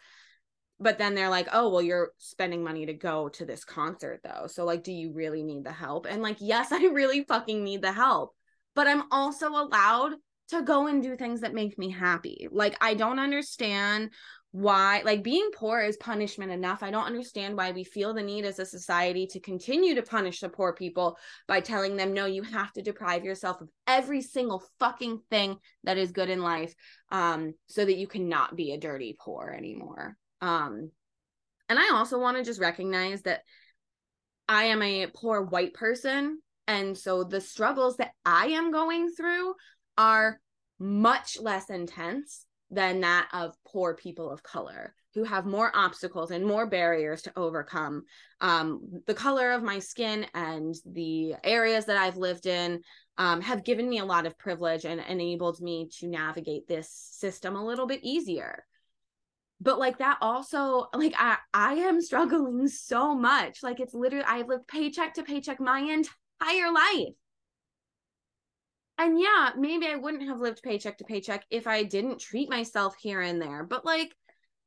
But 0.80 0.98
then 0.98 1.16
they're 1.16 1.30
like, 1.30 1.48
"Oh, 1.54 1.70
well 1.70 1.82
you're 1.82 2.12
spending 2.18 2.64
money 2.64 2.86
to 2.86 2.94
go 2.94 3.30
to 3.30 3.46
this 3.46 3.64
concert 3.64 4.22
though. 4.24 4.48
So 4.48 4.66
like 4.66 4.84
do 4.84 4.92
you 4.92 5.14
really 5.14 5.44
need 5.44 5.64
the 5.64 5.72
help?" 5.72 6.06
And 6.06 6.22
like, 6.22 6.38
"Yes, 6.40 6.72
I 6.72 6.86
really 6.86 7.24
fucking 7.24 7.64
need 7.64 7.82
the 7.82 7.94
help." 7.94 8.36
But 8.76 8.88
I'm 8.88 9.04
also 9.12 9.50
allowed 9.50 10.14
to 10.50 10.62
go 10.62 10.88
and 10.88 11.02
do 11.02 11.16
things 11.16 11.42
that 11.42 11.54
make 11.54 11.78
me 11.78 11.90
happy. 11.90 12.48
Like 12.52 12.78
I 12.82 12.94
don't 12.94 13.20
understand 13.20 14.12
why 14.56 15.02
like 15.04 15.22
being 15.22 15.50
poor 15.54 15.82
is 15.82 15.98
punishment 15.98 16.50
enough. 16.50 16.82
I 16.82 16.90
don't 16.90 17.04
understand 17.04 17.58
why 17.58 17.72
we 17.72 17.84
feel 17.84 18.14
the 18.14 18.24
need 18.24 18.46
as 18.46 18.58
a 18.58 18.66
society 18.66 19.28
to 19.28 19.40
continue 19.42 19.96
to 19.96 20.02
punish 20.02 20.40
the 20.40 20.48
poor 20.48 20.72
people 20.72 21.18
by 21.46 21.60
telling 21.60 21.98
them 21.98 22.14
no 22.14 22.26
you 22.26 22.42
have 22.42 22.72
to 22.72 22.82
deprive 22.82 23.26
yourself 23.26 23.60
of 23.60 23.68
every 23.86 24.22
single 24.22 24.64
fucking 24.80 25.20
thing 25.30 25.58
that 25.84 25.98
is 25.98 26.14
good 26.14 26.30
in 26.30 26.42
life 26.42 26.74
um 27.12 27.54
so 27.68 27.84
that 27.84 27.98
you 27.98 28.08
cannot 28.08 28.56
be 28.56 28.72
a 28.72 28.80
dirty 28.80 29.18
poor 29.20 29.54
anymore. 29.58 30.16
Um 30.40 30.90
and 31.68 31.78
I 31.78 31.90
also 31.94 32.18
want 32.18 32.38
to 32.38 32.44
just 32.46 32.62
recognize 32.62 33.24
that 33.24 33.42
I 34.48 34.66
am 34.66 34.82
a 34.82 35.08
poor 35.08 35.42
white 35.42 35.74
person 35.74 36.40
and 36.66 36.98
so 36.98 37.26
the 37.26 37.42
struggles 37.42 37.98
that 37.98 38.12
I 38.26 38.46
am 38.48 38.72
going 38.72 39.10
through 39.10 39.54
are 39.98 40.40
much 40.80 41.38
less 41.42 41.70
intense 41.70 42.45
than 42.72 43.02
that 43.02 43.30
of 43.34 43.56
poor 43.66 43.96
people 43.96 44.30
of 44.30 44.44
color 44.44 44.94
who 45.14 45.24
have 45.24 45.46
more 45.46 45.72
obstacles 45.74 46.32
and 46.32 46.46
more 46.46 46.66
barriers 46.66 47.22
to 47.22 47.32
overcome. 47.38 48.04
Um, 48.42 49.02
the 49.08 49.14
color 49.14 49.52
of 49.52 49.64
my 49.64 49.80
skin 49.80 50.26
and 50.34 50.76
the 50.86 51.36
areas 51.44 51.86
that 51.86 51.96
I've 51.96 52.18
lived 52.18 52.48
in 52.48 52.82
um, 53.18 53.40
have 53.42 53.64
given 53.64 53.88
me 53.88 54.00
a 54.00 54.06
lot 54.06 54.26
of 54.26 54.38
privilege 54.38 54.84
and 54.84 55.00
enabled 55.00 55.62
me 55.62 55.90
to 56.00 56.08
navigate 56.08 56.68
this 56.68 56.90
system 56.90 57.56
a 57.56 57.66
little 57.66 57.88
bit 57.88 58.02
easier. 58.04 58.66
But 59.62 59.80
like 59.80 60.00
that 60.00 60.18
also, 60.20 60.88
like 60.94 61.14
I, 61.18 61.38
I 61.54 61.76
am 61.76 62.02
struggling 62.02 62.68
so 62.68 63.16
much. 63.16 63.64
Like 63.64 63.80
it's 63.80 63.94
literally, 63.94 64.26
I've 64.28 64.50
lived 64.50 64.68
paycheck 64.68 65.14
to 65.14 65.24
paycheck 65.24 65.62
my 65.62 65.80
entire 65.80 66.74
life 66.74 67.14
and 68.98 69.20
yeah, 69.20 69.52
maybe 69.58 69.88
I 69.88 69.96
wouldn't 69.96 70.28
have 70.28 70.40
lived 70.40 70.64
paycheck 70.64 70.98
to 71.00 71.04
paycheck 71.04 71.44
if 71.50 71.68
I 71.68 71.84
didn't 71.84 72.20
treat 72.20 72.50
myself 72.50 72.96
here 73.00 73.22
and 73.22 73.42
there. 73.42 73.64
But 73.64 73.86
like, 73.86 74.14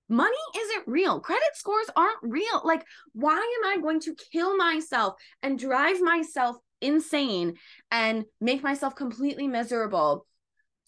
money 0.09 0.37
isn't 0.57 0.89
real. 0.89 1.21
Credit 1.21 1.51
scores 1.55 1.91
aren't 1.97 2.19
real. 2.23 2.63
Like, 2.65 2.85
why 3.13 3.37
am 3.37 3.71
I 3.71 3.81
going 3.81 4.01
to 4.01 4.17
kill 4.33 4.57
myself 4.57 5.15
and 5.43 5.59
drive 5.59 6.01
myself 6.01 6.57
insane 6.81 7.57
and 7.91 8.25
make 8.41 8.63
myself 8.63 8.95
completely 8.95 9.47
miserable 9.47 10.27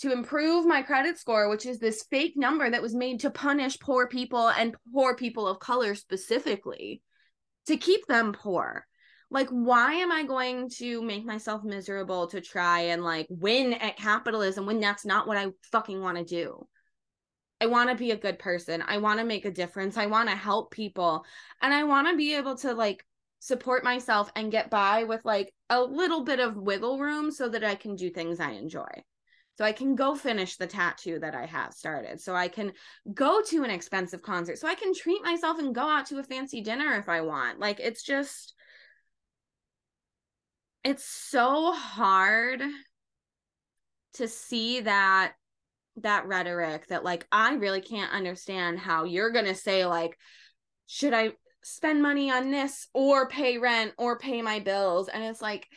to 0.00 0.12
improve 0.12 0.64
my 0.64 0.80
credit 0.80 1.18
score, 1.18 1.50
which 1.50 1.66
is 1.66 1.78
this 1.78 2.06
fake 2.10 2.34
number 2.36 2.70
that 2.70 2.80
was 2.80 2.94
made 2.94 3.20
to 3.20 3.30
punish 3.30 3.78
poor 3.78 4.06
people 4.06 4.48
and 4.48 4.74
poor 4.92 5.14
people 5.14 5.46
of 5.46 5.58
color 5.58 5.94
specifically, 5.94 7.02
to 7.66 7.76
keep 7.76 8.06
them 8.06 8.32
poor. 8.32 8.86
Like, 9.30 9.48
why 9.48 9.94
am 9.94 10.10
I 10.10 10.24
going 10.24 10.68
to 10.78 11.02
make 11.02 11.24
myself 11.24 11.62
miserable 11.62 12.26
to 12.28 12.40
try 12.40 12.80
and 12.80 13.04
like 13.04 13.26
win 13.30 13.74
at 13.74 13.96
capitalism 13.96 14.66
when 14.66 14.80
that's 14.80 15.04
not 15.04 15.28
what 15.28 15.36
I 15.36 15.48
fucking 15.70 16.00
want 16.00 16.18
to 16.18 16.24
do? 16.24 16.66
I 17.60 17.66
want 17.66 17.90
to 17.90 17.96
be 17.96 18.10
a 18.10 18.16
good 18.16 18.38
person. 18.38 18.82
I 18.86 18.98
want 18.98 19.20
to 19.20 19.26
make 19.26 19.44
a 19.44 19.50
difference. 19.50 19.96
I 19.96 20.06
want 20.06 20.28
to 20.30 20.34
help 20.34 20.70
people. 20.70 21.24
And 21.60 21.74
I 21.74 21.84
want 21.84 22.08
to 22.08 22.16
be 22.16 22.34
able 22.34 22.56
to 22.58 22.72
like 22.72 23.04
support 23.38 23.84
myself 23.84 24.30
and 24.34 24.50
get 24.50 24.70
by 24.70 25.04
with 25.04 25.24
like 25.24 25.52
a 25.68 25.80
little 25.80 26.24
bit 26.24 26.40
of 26.40 26.56
wiggle 26.56 26.98
room 26.98 27.30
so 27.30 27.48
that 27.48 27.62
I 27.62 27.74
can 27.74 27.96
do 27.96 28.10
things 28.10 28.40
I 28.40 28.52
enjoy. 28.52 28.90
So 29.58 29.64
I 29.64 29.72
can 29.72 29.94
go 29.94 30.14
finish 30.14 30.56
the 30.56 30.66
tattoo 30.66 31.18
that 31.18 31.34
I 31.34 31.44
have 31.44 31.74
started. 31.74 32.18
So 32.20 32.34
I 32.34 32.48
can 32.48 32.72
go 33.12 33.42
to 33.42 33.62
an 33.62 33.70
expensive 33.70 34.22
concert. 34.22 34.58
So 34.58 34.66
I 34.66 34.74
can 34.74 34.94
treat 34.94 35.22
myself 35.22 35.58
and 35.58 35.74
go 35.74 35.82
out 35.82 36.06
to 36.06 36.18
a 36.18 36.22
fancy 36.22 36.62
dinner 36.62 36.94
if 36.94 37.10
I 37.10 37.20
want. 37.20 37.60
Like 37.60 37.78
it's 37.78 38.02
just 38.02 38.54
it's 40.84 41.04
so 41.04 41.72
hard 41.72 42.62
to 44.14 44.28
see 44.28 44.80
that 44.80 45.34
that 45.96 46.26
rhetoric 46.26 46.86
that 46.88 47.04
like 47.04 47.26
I 47.30 47.54
really 47.54 47.80
can't 47.80 48.12
understand 48.12 48.78
how 48.78 49.04
you're 49.04 49.30
going 49.30 49.44
to 49.46 49.54
say 49.54 49.84
like 49.84 50.16
should 50.86 51.12
I 51.12 51.32
spend 51.62 52.02
money 52.02 52.30
on 52.30 52.50
this 52.50 52.88
or 52.94 53.28
pay 53.28 53.58
rent 53.58 53.92
or 53.98 54.18
pay 54.18 54.42
my 54.42 54.60
bills? 54.60 55.08
And 55.08 55.22
it's 55.22 55.42
like 55.42 55.68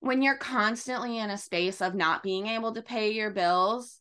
when 0.00 0.22
you're 0.22 0.36
constantly 0.36 1.18
in 1.18 1.30
a 1.30 1.38
space 1.38 1.80
of 1.80 1.94
not 1.94 2.22
being 2.22 2.46
able 2.46 2.74
to 2.74 2.82
pay 2.82 3.12
your 3.12 3.30
bills 3.30 4.00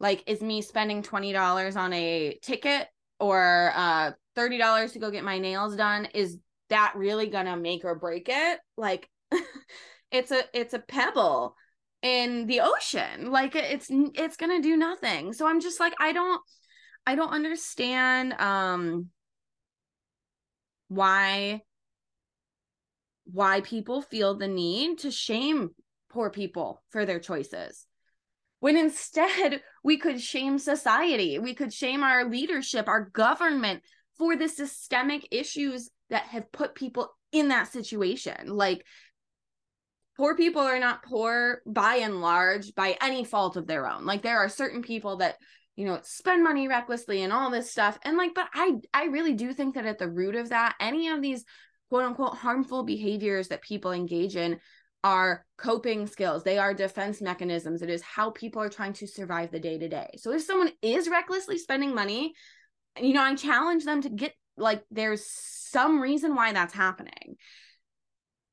like 0.00 0.22
is 0.26 0.40
me 0.40 0.60
spending 0.60 1.02
$20 1.02 1.76
on 1.76 1.92
a 1.92 2.38
ticket 2.42 2.88
or 3.20 3.72
uh 3.74 4.12
$30 4.36 4.92
to 4.92 4.98
go 4.98 5.10
get 5.10 5.24
my 5.24 5.38
nails 5.38 5.76
done 5.76 6.06
is 6.14 6.38
that 6.74 6.92
really 6.96 7.28
to 7.46 7.56
make 7.56 7.84
or 7.84 7.94
break 7.94 8.28
it? 8.28 8.58
Like 8.76 9.08
it's 10.10 10.32
a 10.32 10.42
it's 10.52 10.74
a 10.74 10.80
pebble 10.80 11.54
in 12.02 12.46
the 12.46 12.60
ocean. 12.60 13.30
Like 13.30 13.54
it's 13.54 13.86
it's 13.90 14.36
to 14.60 14.60
do 14.60 14.76
nothing. 14.76 15.32
So 15.32 15.46
i'm 15.46 15.60
just 15.60 15.80
like 15.80 15.94
i 16.00 16.12
don't 16.12 16.42
i 17.06 17.14
don't 17.14 17.32
understand 17.32 18.34
um 18.34 19.08
why 20.88 21.62
why 23.32 23.60
people 23.60 24.02
feel 24.02 24.36
the 24.36 24.48
need 24.48 24.98
to 24.98 25.10
shame 25.10 25.70
poor 26.10 26.28
people 26.28 26.82
for 26.90 27.06
their 27.06 27.20
choices. 27.20 27.86
When 28.58 28.76
instead 28.76 29.62
we 29.84 29.96
could 29.96 30.20
shame 30.20 30.58
society. 30.58 31.38
We 31.38 31.54
could 31.54 31.72
shame 31.72 32.02
our 32.02 32.28
leadership 32.28 32.88
our 32.88 33.10
government 33.10 33.82
for 34.18 34.36
the 34.36 34.48
systemic 34.48 35.28
issues 35.30 35.90
that 36.10 36.24
have 36.24 36.50
put 36.52 36.74
people 36.74 37.08
in 37.32 37.48
that 37.48 37.72
situation. 37.72 38.48
Like 38.48 38.84
poor 40.16 40.36
people 40.36 40.62
are 40.62 40.78
not 40.78 41.02
poor 41.02 41.62
by 41.66 41.96
and 41.96 42.20
large 42.20 42.74
by 42.74 42.96
any 43.00 43.24
fault 43.24 43.56
of 43.56 43.66
their 43.66 43.88
own. 43.88 44.06
Like 44.06 44.22
there 44.22 44.38
are 44.38 44.48
certain 44.48 44.82
people 44.82 45.16
that 45.16 45.36
you 45.76 45.86
know 45.86 45.98
spend 46.02 46.44
money 46.44 46.68
recklessly 46.68 47.22
and 47.22 47.32
all 47.32 47.50
this 47.50 47.70
stuff. 47.70 47.98
And 48.02 48.16
like 48.16 48.34
but 48.34 48.48
i 48.54 48.74
i 48.92 49.04
really 49.06 49.34
do 49.34 49.52
think 49.52 49.74
that 49.74 49.86
at 49.86 49.98
the 49.98 50.10
root 50.10 50.36
of 50.36 50.50
that 50.50 50.76
any 50.80 51.08
of 51.08 51.20
these 51.20 51.44
quote 51.88 52.04
unquote 52.04 52.36
harmful 52.36 52.84
behaviors 52.84 53.48
that 53.48 53.62
people 53.62 53.92
engage 53.92 54.36
in 54.36 54.60
are 55.02 55.44
coping 55.58 56.06
skills. 56.06 56.44
They 56.44 56.56
are 56.56 56.72
defense 56.72 57.20
mechanisms. 57.20 57.82
It 57.82 57.90
is 57.90 58.00
how 58.00 58.30
people 58.30 58.62
are 58.62 58.70
trying 58.70 58.94
to 58.94 59.06
survive 59.06 59.50
the 59.50 59.60
day 59.60 59.76
to 59.76 59.86
day. 59.86 60.08
So 60.16 60.32
if 60.32 60.42
someone 60.42 60.70
is 60.80 61.10
recklessly 61.10 61.58
spending 61.58 61.94
money 61.94 62.32
you 63.00 63.12
know 63.12 63.22
i 63.22 63.34
challenge 63.34 63.84
them 63.84 64.00
to 64.02 64.08
get 64.08 64.32
like 64.56 64.84
there's 64.90 65.26
some 65.26 66.00
reason 66.00 66.34
why 66.34 66.52
that's 66.52 66.74
happening 66.74 67.36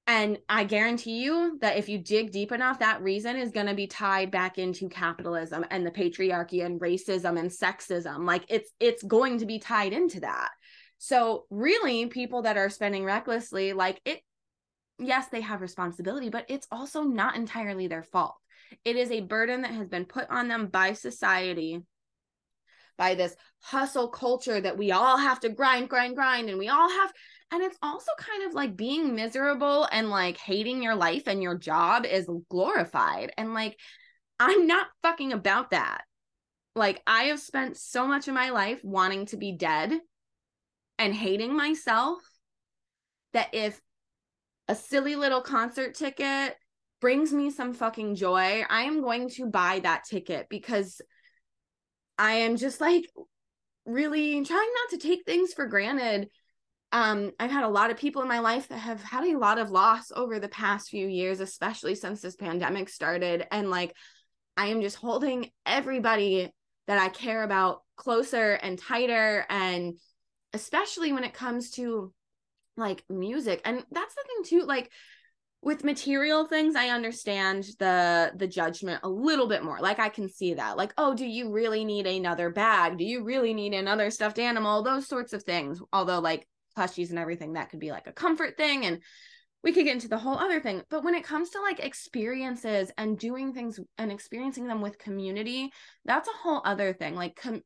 and 0.08 0.40
I 0.50 0.64
guarantee 0.64 1.24
you 1.24 1.58
that 1.62 1.78
if 1.78 1.88
you 1.88 1.98
dig 2.00 2.32
deep 2.32 2.52
enough, 2.52 2.80
that 2.80 3.02
reason 3.02 3.38
is 3.38 3.52
going 3.52 3.68
to 3.68 3.74
be 3.74 3.88
tied 3.88 4.32
back 4.32 4.58
into 4.58 4.90
capitalism 4.90 5.66
and 5.70 5.86
the 5.86 5.92
patriarchy 5.92 6.66
and 6.66 6.82
racism 6.82 7.40
and 7.40 7.50
sexism. 7.50 8.26
Like 8.26 8.44
it's 8.50 8.72
it's 8.80 9.04
going 9.04 9.38
to 9.40 9.46
be 9.46 9.60
tied 9.60 9.94
into 9.94 10.20
that. 10.22 10.50
So 10.98 11.46
really, 11.50 12.08
people 12.08 12.42
that 12.42 12.58
are 12.58 12.70
spending 12.70 13.06
recklessly, 13.06 13.74
like 13.74 14.02
it, 14.04 14.20
yes, 15.00 15.28
they 15.32 15.42
have 15.42 15.62
responsibility, 15.62 16.30
but 16.30 16.46
it's 16.50 16.68
also 16.72 17.04
not 17.04 17.36
entirely 17.36 17.88
their 17.88 18.04
fault. 18.04 18.36
It 18.84 18.96
is 18.96 19.12
a 19.12 19.22
burden 19.22 19.62
that 19.62 19.72
has 19.72 19.88
been 19.88 20.06
put 20.06 20.30
on 20.30 20.48
them 20.48 20.68
by 20.68 20.94
society 20.94 21.84
by 23.02 23.16
this 23.16 23.36
hustle 23.64 24.08
culture 24.08 24.62
that 24.62 24.78
we 24.78 24.92
all 24.92 25.18
have 25.18 25.40
to 25.40 25.50
grind, 25.50 25.90
grind, 25.90 26.16
grind, 26.16 26.50
and 26.50 26.60
we 26.60 26.68
all 26.68 26.88
have 26.88 27.12
and 27.52 27.64
it's 27.64 27.78
also 27.82 28.12
kind 28.20 28.44
of 28.48 28.54
like 28.54 28.78
being 28.78 29.16
miserable 29.16 29.88
and 29.92 30.12
like 30.12 30.38
hating 30.38 30.84
your 30.84 30.96
life 30.96 31.24
and 31.26 31.42
your 31.42 31.58
job 31.58 32.06
is 32.06 32.30
glorified. 32.48 33.34
And 33.38 33.54
like, 33.54 33.78
I'm 34.40 34.68
not 34.68 34.88
fucking 35.04 35.34
about 35.34 35.72
that. 35.72 36.04
Like, 36.76 37.02
I 37.06 37.24
have 37.24 37.42
spent 37.42 37.76
so 37.76 38.08
much 38.08 38.30
of 38.30 38.34
my 38.34 38.52
life 38.52 38.80
wanting 38.84 39.26
to 39.28 39.38
be 39.38 39.52
dead 39.52 40.00
and 40.98 41.14
hating 41.14 41.54
myself 41.54 42.20
that 43.34 43.50
if 43.52 43.82
a 44.70 44.76
silly 44.76 45.18
little 45.18 45.42
concert 45.42 45.96
ticket 45.96 46.56
brings 47.02 47.34
me 47.34 47.50
some 47.50 47.74
fucking 47.74 48.16
joy, 48.16 48.64
I 48.70 48.84
am 48.84 49.02
going 49.02 49.28
to 49.32 49.48
buy 49.48 49.80
that 49.80 50.06
ticket 50.06 50.48
because 50.50 51.02
I 52.22 52.34
am 52.34 52.56
just 52.58 52.80
like 52.80 53.10
really 53.86 54.44
trying 54.46 54.60
not 54.60 54.92
to 54.92 54.98
take 54.98 55.26
things 55.26 55.54
for 55.54 55.66
granted. 55.66 56.30
Um 56.92 57.32
i've 57.40 57.52
had 57.52 57.64
a 57.64 57.70
lot 57.70 57.90
of 57.90 57.98
people 57.98 58.22
in 58.22 58.28
my 58.28 58.40
life 58.40 58.68
that 58.68 58.78
have 58.78 59.02
had 59.02 59.24
a 59.24 59.38
lot 59.38 59.58
of 59.58 59.72
loss 59.72 60.12
over 60.14 60.40
the 60.40 60.50
past 60.50 60.90
few 60.90 61.08
years 61.08 61.40
especially 61.40 61.96
since 61.96 62.22
this 62.22 62.36
pandemic 62.36 62.90
started 62.90 63.48
and 63.50 63.70
like 63.70 63.96
i 64.58 64.68
am 64.68 64.82
just 64.82 64.98
holding 64.98 65.50
everybody 65.66 66.52
that 66.88 66.98
i 66.98 67.08
care 67.08 67.44
about 67.44 67.84
closer 67.96 68.54
and 68.54 68.78
tighter 68.78 69.46
and 69.50 69.94
especially 70.52 71.14
when 71.14 71.24
it 71.24 71.34
comes 71.34 71.72
to 71.72 72.14
like 72.78 73.04
music. 73.10 73.62
And 73.66 73.84
that's 73.92 74.16
the 74.16 74.24
thing 74.28 74.60
too 74.60 74.66
like 74.66 74.92
with 75.64 75.84
material 75.84 76.46
things 76.46 76.76
i 76.76 76.90
understand 76.90 77.64
the 77.78 78.32
the 78.36 78.48
judgment 78.48 79.00
a 79.04 79.10
little 79.10 79.48
bit 79.48 79.64
more. 79.64 79.80
Like 79.80 80.00
i 80.00 80.10
can 80.10 80.28
see 80.28 80.56
that. 80.56 80.78
Like 80.78 80.94
oh 80.98 81.14
do 81.14 81.26
you 81.26 81.52
really 81.52 81.86
need 81.86 82.08
another 82.08 82.50
bag? 82.50 82.98
Do 82.98 83.04
you 83.04 83.24
really 83.24 83.54
need 83.54 83.74
another 83.74 84.10
stuffed 84.10 84.40
animal? 84.40 84.84
Those 84.84 85.08
sorts 85.08 85.34
of 85.34 85.44
things. 85.44 85.82
Although 85.94 86.20
like 86.20 86.48
plushies 86.78 87.10
and 87.10 87.20
everything 87.20 87.54
that 87.54 87.70
could 87.70 87.80
be 87.80 87.92
like 87.92 88.08
a 88.08 88.14
comfort 88.14 88.58
thing 88.58 88.86
and 88.86 89.02
we 89.64 89.72
could 89.72 89.86
get 89.86 89.94
into 89.94 90.08
the 90.08 90.18
whole 90.18 90.38
other 90.38 90.60
thing. 90.60 90.82
But 90.90 91.04
when 91.04 91.14
it 91.14 91.24
comes 91.24 91.52
to 91.52 91.62
like 91.62 91.80
experiences 91.80 92.92
and 92.98 93.20
doing 93.20 93.54
things 93.54 93.80
and 94.00 94.12
experiencing 94.12 94.68
them 94.68 94.82
with 94.82 94.98
community 94.98 95.72
that's 96.06 96.28
a 96.28 96.42
whole 96.44 96.62
other 96.66 96.94
thing. 96.94 97.16
Like 97.16 97.36
com- 97.36 97.64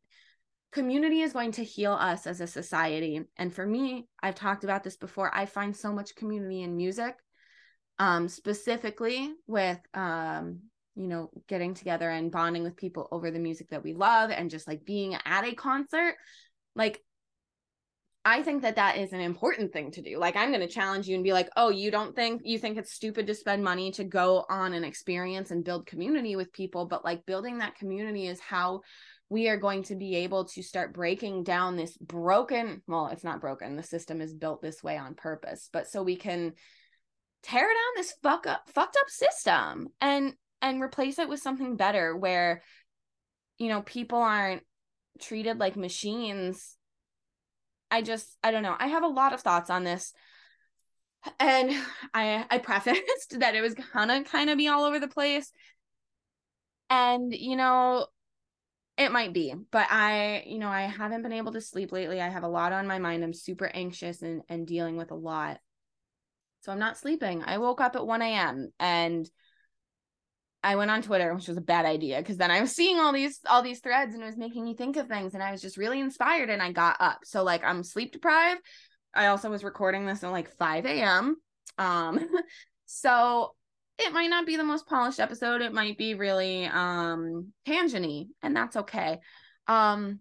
community 0.74 1.22
is 1.22 1.32
going 1.32 1.54
to 1.54 1.64
heal 1.64 1.94
us 1.94 2.28
as 2.28 2.42
a 2.42 2.48
society. 2.48 3.22
And 3.38 3.54
for 3.54 3.66
me 3.66 4.08
i've 4.22 4.36
talked 4.36 4.66
about 4.66 4.84
this 4.84 4.98
before 4.98 5.34
i 5.34 5.46
find 5.46 5.74
so 5.74 5.94
much 5.94 6.16
community 6.16 6.64
in 6.64 6.76
music 6.76 7.16
um 8.00 8.28
specifically 8.28 9.34
with 9.48 9.80
um 9.94 10.60
you 10.96 11.08
know 11.08 11.30
getting 11.48 11.74
together 11.74 12.10
and 12.10 12.32
bonding 12.32 12.64
with 12.64 12.76
people 12.76 13.08
over 13.12 13.32
the 13.32 13.40
music 13.40 13.70
that 13.70 13.84
we 13.84 13.94
love 13.94 14.32
and 14.32 14.50
just 14.50 14.68
like 14.68 14.86
being 14.86 15.16
at 15.26 15.46
a 15.46 15.54
concert 15.54 16.16
like 16.76 17.02
I 18.28 18.42
think 18.42 18.64
that 18.64 18.78
that 18.78 18.98
is 18.98 19.14
an 19.14 19.20
important 19.20 19.72
thing 19.72 19.92
to 19.92 20.02
do. 20.02 20.18
Like, 20.18 20.36
I'm 20.36 20.50
going 20.50 20.68
to 20.68 20.68
challenge 20.68 21.08
you 21.08 21.14
and 21.14 21.24
be 21.24 21.32
like, 21.32 21.48
oh, 21.56 21.70
you 21.70 21.92
don't 21.92 22.16
think 22.16 22.42
you 22.44 22.58
think 22.58 22.76
it's 22.76 22.92
stupid 22.92 23.28
to 23.28 23.36
spend 23.36 23.64
money 23.64 23.92
to 23.92 24.04
go 24.04 24.46
on 24.50 24.74
an 24.74 24.84
experience 24.84 25.52
and 25.52 25.64
build 25.64 25.86
community 25.86 26.36
with 26.36 26.52
people, 26.52 26.88
but 26.88 27.06
like 27.06 27.28
building 27.28 27.60
that 27.60 27.76
community 27.76 28.26
is 28.26 28.40
how 28.40 28.82
we 29.30 29.48
are 29.48 29.58
going 29.58 29.84
to 29.84 29.96
be 29.96 30.16
able 30.16 30.46
to 30.46 30.64
start 30.64 30.94
breaking 30.94 31.44
down 31.44 31.76
this 31.76 31.96
broken, 31.98 32.82
well, 32.88 33.08
it's 33.08 33.24
not 33.24 33.42
broken. 33.42 33.76
The 33.76 33.84
system 33.84 34.22
is 34.22 34.34
built 34.34 34.60
this 34.60 34.82
way 34.82 34.98
on 34.98 35.14
purpose, 35.14 35.70
but 35.72 35.88
so 35.88 36.02
we 36.02 36.16
can 36.16 36.54
tear 37.46 37.68
down 37.68 37.94
this 37.96 38.14
fuck 38.24 38.48
up 38.48 38.70
fucked 38.74 38.98
up 39.00 39.10
system 39.10 39.90
and 40.02 40.34
and 40.62 40.82
replace 40.82 41.20
it 41.20 41.30
with 41.30 41.42
something 41.42 41.76
better 41.76 42.16
where 42.16 42.62
you 43.58 43.70
know, 43.70 43.82
people 43.84 44.20
aren't 44.20 44.64
treated 45.20 45.60
like 45.60 45.78
machines 45.78 46.76
I 47.92 48.02
just 48.02 48.38
I 48.44 48.52
don't 48.52 48.64
know. 48.64 48.76
I 48.78 48.88
have 48.88 49.04
a 49.04 49.08
lot 49.08 49.34
of 49.34 49.42
thoughts 49.42 49.70
on 49.70 49.84
this. 49.84 50.14
And 51.40 51.72
I 52.14 52.46
I 52.50 52.58
prefaced 52.60 53.40
that 53.40 53.56
it 53.56 53.62
was 53.62 53.76
gonna 53.76 54.24
kind 54.24 54.50
of 54.50 54.58
be 54.58 54.68
all 54.68 54.84
over 54.84 55.00
the 55.00 55.08
place. 55.08 55.52
And 56.90 57.34
you 57.34 57.56
know, 57.56 58.08
it 58.98 59.12
might 59.12 59.34
be, 59.34 59.54
but 59.72 59.88
I, 59.90 60.44
you 60.46 60.58
know, 60.58 60.70
I 60.70 60.84
haven't 60.84 61.22
been 61.22 61.34
able 61.34 61.52
to 61.54 61.62
sleep 61.62 61.92
lately. 61.92 62.22
I 62.22 62.30
have 62.30 62.44
a 62.44 62.48
lot 62.48 62.72
on 62.72 62.88
my 62.88 63.00
mind. 63.00 63.24
I'm 63.24 63.34
super 63.34 63.68
anxious 63.68 64.22
and, 64.22 64.42
and 64.48 64.66
dealing 64.66 64.96
with 64.96 65.12
a 65.12 65.16
lot. 65.16 65.60
So 66.66 66.72
I'm 66.72 66.80
not 66.80 66.98
sleeping. 66.98 67.44
I 67.46 67.60
woke 67.60 67.80
up 67.80 67.96
at 67.96 68.08
1 68.08 68.22
a.m. 68.24 68.72
and 68.80 69.30
I 70.64 70.78
went 70.78 70.90
on 70.90 71.04
Twitter, 71.04 71.32
which 71.36 71.48
was 71.48 71.58
a 71.58 71.62
bad 71.62 71.86
idea 71.86 72.18
because 72.18 72.38
then 72.38 72.50
I 72.50 72.60
was 72.60 72.72
seeing 72.76 73.00
all 73.00 73.14
these 73.14 73.40
all 73.48 73.62
these 73.62 73.82
threads 73.82 74.16
and 74.16 74.24
it 74.24 74.26
was 74.26 74.36
making 74.36 74.66
me 74.66 74.76
think 74.76 74.98
of 74.98 75.08
things 75.08 75.36
and 75.36 75.44
I 75.44 75.52
was 75.52 75.62
just 75.62 75.78
really 75.78 76.00
inspired 76.00 76.50
and 76.50 76.64
I 76.64 76.72
got 76.72 76.98
up. 77.00 77.20
So 77.24 77.44
like 77.44 77.64
I'm 77.64 77.84
sleep 77.84 78.14
deprived. 78.14 78.62
I 79.14 79.28
also 79.28 79.52
was 79.52 79.64
recording 79.64 80.08
this 80.08 80.24
at 80.24 80.32
like 80.32 80.50
5 80.58 80.88
a.m. 80.88 81.36
Um 81.78 82.28
so 82.88 83.54
it 84.00 84.12
might 84.12 84.32
not 84.32 84.48
be 84.48 84.58
the 84.58 84.64
most 84.64 84.88
polished 84.88 85.20
episode. 85.20 85.62
It 85.62 85.72
might 85.72 86.00
be 86.00 86.16
really 86.16 86.66
um 86.66 87.54
and 87.68 88.56
that's 88.56 88.76
okay. 88.76 89.20
Um 89.68 90.20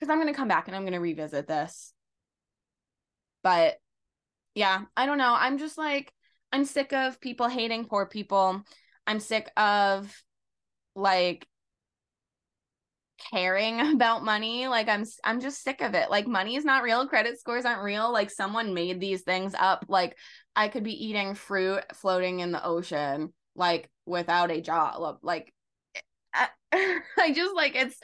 because 0.00 0.10
I'm 0.10 0.18
gonna 0.18 0.32
come 0.32 0.48
back 0.48 0.68
and 0.68 0.74
I'm 0.76 0.84
gonna 0.84 1.00
revisit 1.00 1.46
this. 1.46 1.92
But 3.42 3.76
yeah, 4.54 4.82
I 4.96 5.06
don't 5.06 5.18
know. 5.18 5.34
I'm 5.36 5.58
just 5.58 5.78
like 5.78 6.12
I'm 6.52 6.64
sick 6.64 6.92
of 6.92 7.20
people 7.20 7.48
hating 7.48 7.86
poor 7.86 8.06
people. 8.06 8.62
I'm 9.06 9.20
sick 9.20 9.50
of 9.56 10.14
like 10.94 11.46
caring 13.32 13.80
about 13.94 14.24
money. 14.24 14.68
Like 14.68 14.88
i'm 14.88 15.04
i'm 15.24 15.40
just 15.40 15.62
sick 15.62 15.80
of 15.80 15.94
it. 15.94 16.10
Like 16.10 16.26
money 16.26 16.56
is 16.56 16.64
not 16.64 16.82
real. 16.82 17.06
Credit 17.08 17.38
scores 17.38 17.64
aren't 17.64 17.82
real. 17.82 18.12
Like 18.12 18.30
someone 18.30 18.74
made 18.74 19.00
these 19.00 19.22
things 19.22 19.54
up. 19.58 19.84
Like 19.88 20.16
i 20.54 20.68
could 20.68 20.84
be 20.84 21.06
eating 21.06 21.34
fruit 21.34 21.82
floating 21.94 22.40
in 22.40 22.52
the 22.52 22.64
ocean 22.64 23.32
like 23.54 23.88
without 24.06 24.50
a 24.50 24.60
job 24.60 25.18
like 25.22 25.52
I, 26.34 26.48
eh, 26.72 26.98
I 27.18 27.32
just 27.32 27.54
like 27.54 27.74
it's 27.74 27.98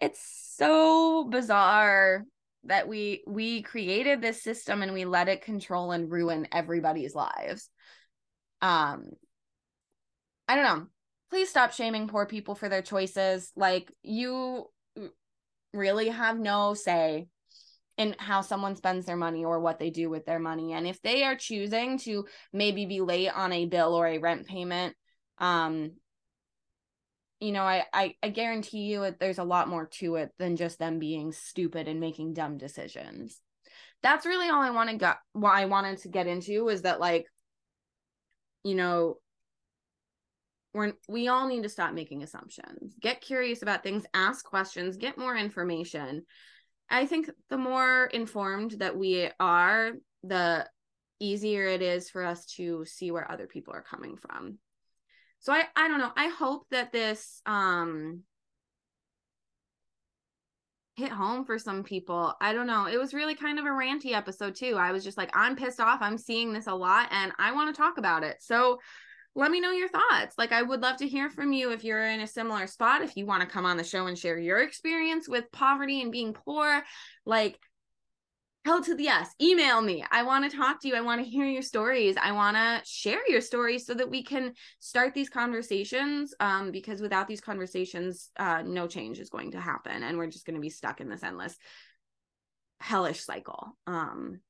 it's 0.00 0.20
so 0.56 1.24
bizarre 1.24 2.24
that 2.64 2.88
we 2.88 3.22
we 3.26 3.62
created 3.62 4.20
this 4.20 4.42
system 4.42 4.82
and 4.82 4.92
we 4.92 5.04
let 5.04 5.28
it 5.28 5.42
control 5.42 5.92
and 5.92 6.10
ruin 6.10 6.46
everybody's 6.52 7.14
lives. 7.14 7.68
Um 8.62 9.10
i 10.48 10.56
don't 10.56 10.64
know. 10.64 10.86
Please 11.30 11.48
stop 11.48 11.72
shaming 11.72 12.08
poor 12.08 12.26
people 12.26 12.54
for 12.54 12.68
their 12.68 12.82
choices. 12.82 13.52
Like 13.54 13.92
you 14.02 14.66
really 15.72 16.08
have 16.08 16.38
no 16.38 16.74
say 16.74 17.28
in 17.96 18.16
how 18.18 18.40
someone 18.40 18.76
spends 18.76 19.06
their 19.06 19.16
money 19.16 19.44
or 19.44 19.60
what 19.60 19.78
they 19.78 19.90
do 19.90 20.10
with 20.10 20.24
their 20.26 20.38
money. 20.38 20.72
And 20.72 20.86
if 20.86 21.00
they 21.02 21.22
are 21.22 21.36
choosing 21.36 21.98
to 21.98 22.26
maybe 22.52 22.86
be 22.86 23.00
late 23.00 23.28
on 23.28 23.52
a 23.52 23.66
bill 23.66 23.94
or 23.94 24.06
a 24.06 24.18
rent 24.18 24.46
payment 24.46 24.96
um 25.38 25.92
you 27.40 27.52
know 27.52 27.62
I, 27.62 27.84
I 27.92 28.14
i 28.22 28.28
guarantee 28.28 28.80
you 28.82 29.02
it, 29.04 29.18
there's 29.18 29.38
a 29.38 29.44
lot 29.44 29.68
more 29.68 29.86
to 29.98 30.16
it 30.16 30.30
than 30.38 30.56
just 30.56 30.78
them 30.78 30.98
being 30.98 31.32
stupid 31.32 31.88
and 31.88 31.98
making 32.00 32.34
dumb 32.34 32.58
decisions. 32.58 33.40
That's 34.02 34.26
really 34.26 34.48
all 34.48 34.62
i 34.62 34.70
want 34.70 34.90
to 34.90 34.96
get 34.96 35.16
what 35.32 35.52
i 35.52 35.64
wanted 35.66 35.98
to 35.98 36.08
get 36.08 36.26
into 36.26 36.68
is 36.68 36.82
that 36.82 37.00
like 37.00 37.26
you 38.64 38.74
know 38.74 39.16
we're 40.72 40.92
we 41.08 41.28
all 41.28 41.48
need 41.48 41.64
to 41.64 41.68
stop 41.68 41.94
making 41.94 42.22
assumptions. 42.22 42.94
Get 43.00 43.20
curious 43.20 43.62
about 43.62 43.82
things 43.82 44.04
ask 44.14 44.44
questions 44.44 44.96
get 44.96 45.18
more 45.18 45.36
information. 45.36 46.24
I 46.88 47.06
think 47.06 47.30
the 47.48 47.58
more 47.58 48.06
informed 48.06 48.72
that 48.78 48.96
we 48.96 49.30
are 49.38 49.92
the 50.22 50.68
easier 51.20 51.66
it 51.66 51.82
is 51.82 52.10
for 52.10 52.24
us 52.24 52.46
to 52.46 52.84
see 52.84 53.10
where 53.10 53.30
other 53.30 53.46
people 53.46 53.74
are 53.74 53.82
coming 53.82 54.16
from 54.16 54.58
so 55.40 55.52
i 55.52 55.64
i 55.76 55.88
don't 55.88 55.98
know. 55.98 56.12
I 56.16 56.28
hope 56.28 56.66
that 56.70 56.92
this 56.92 57.42
um 57.46 58.22
hit 60.96 61.10
home 61.10 61.46
for 61.46 61.58
some 61.58 61.82
people. 61.82 62.34
I 62.40 62.52
don't 62.52 62.66
know. 62.66 62.86
It 62.86 62.98
was 62.98 63.14
really 63.14 63.34
kind 63.34 63.58
of 63.58 63.64
a 63.64 63.68
ranty 63.68 64.12
episode 64.12 64.54
too. 64.54 64.76
I 64.76 64.92
was 64.92 65.02
just 65.02 65.16
like 65.16 65.30
i'm 65.34 65.56
pissed 65.56 65.80
off. 65.80 66.00
I'm 66.02 66.18
seeing 66.18 66.52
this 66.52 66.66
a 66.66 66.74
lot 66.74 67.08
and 67.10 67.32
i 67.38 67.52
want 67.52 67.74
to 67.74 67.80
talk 67.80 67.98
about 67.98 68.22
it. 68.22 68.36
So 68.40 68.78
let 69.34 69.50
me 69.50 69.60
know 69.60 69.70
your 69.70 69.88
thoughts. 69.88 70.36
Like, 70.38 70.52
I 70.52 70.62
would 70.62 70.80
love 70.80 70.96
to 70.98 71.08
hear 71.08 71.30
from 71.30 71.52
you 71.52 71.70
if 71.70 71.84
you're 71.84 72.04
in 72.04 72.20
a 72.20 72.26
similar 72.26 72.66
spot, 72.66 73.02
if 73.02 73.16
you 73.16 73.26
want 73.26 73.42
to 73.42 73.48
come 73.48 73.64
on 73.64 73.76
the 73.76 73.84
show 73.84 74.06
and 74.06 74.18
share 74.18 74.38
your 74.38 74.58
experience 74.58 75.28
with 75.28 75.52
poverty 75.52 76.02
and 76.02 76.10
being 76.10 76.32
poor. 76.32 76.82
Like, 77.24 77.58
hell 78.64 78.82
to 78.82 78.94
the 78.94 79.04
yes, 79.04 79.34
email 79.40 79.80
me. 79.80 80.04
I 80.10 80.22
want 80.22 80.50
to 80.50 80.56
talk 80.56 80.80
to 80.82 80.88
you. 80.88 80.94
I 80.94 81.00
want 81.00 81.24
to 81.24 81.28
hear 81.28 81.46
your 81.46 81.62
stories. 81.62 82.16
I 82.20 82.32
want 82.32 82.56
to 82.56 82.82
share 82.84 83.28
your 83.28 83.40
stories 83.40 83.86
so 83.86 83.94
that 83.94 84.10
we 84.10 84.22
can 84.22 84.52
start 84.80 85.14
these 85.14 85.30
conversations. 85.30 86.34
Um, 86.40 86.70
because 86.70 87.00
without 87.00 87.26
these 87.26 87.40
conversations, 87.40 88.30
uh, 88.38 88.62
no 88.62 88.86
change 88.86 89.18
is 89.18 89.30
going 89.30 89.52
to 89.52 89.60
happen. 89.60 90.02
And 90.02 90.18
we're 90.18 90.26
just 90.26 90.44
going 90.44 90.56
to 90.56 90.60
be 90.60 90.70
stuck 90.70 91.00
in 91.00 91.08
this 91.08 91.22
endless 91.22 91.56
hellish 92.80 93.20
cycle. 93.20 93.76
Um, 93.86 94.40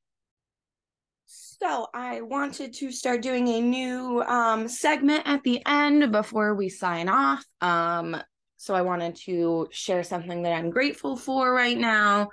so 1.26 1.86
I 1.94 2.22
wanted 2.22 2.74
to 2.74 2.90
start 2.90 3.22
doing 3.22 3.46
a 3.46 3.60
new 3.60 4.22
um, 4.22 4.66
segment 4.66 5.22
at 5.26 5.44
the 5.44 5.62
end 5.64 6.10
before 6.10 6.54
we 6.56 6.68
sign 6.68 7.08
off. 7.08 7.44
Um, 7.60 8.20
so 8.56 8.74
I 8.74 8.82
wanted 8.82 9.14
to 9.26 9.68
share 9.70 10.02
something 10.02 10.42
that 10.42 10.52
I'm 10.52 10.70
grateful 10.70 11.16
for 11.16 11.52
right 11.52 11.78
now. 11.78 12.30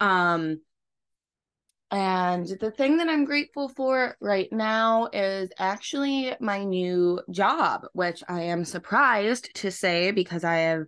Um, 0.00 0.60
and 1.90 2.46
the 2.60 2.70
thing 2.70 2.98
that 2.98 3.08
I'm 3.08 3.24
grateful 3.24 3.68
for 3.68 4.16
right 4.20 4.48
now 4.52 5.08
is 5.12 5.50
actually 5.58 6.34
my 6.40 6.64
new 6.64 7.20
job, 7.30 7.86
which 7.92 8.22
I 8.28 8.42
am 8.42 8.64
surprised 8.64 9.50
to 9.56 9.70
say 9.70 10.10
because 10.12 10.44
I 10.44 10.56
have, 10.56 10.84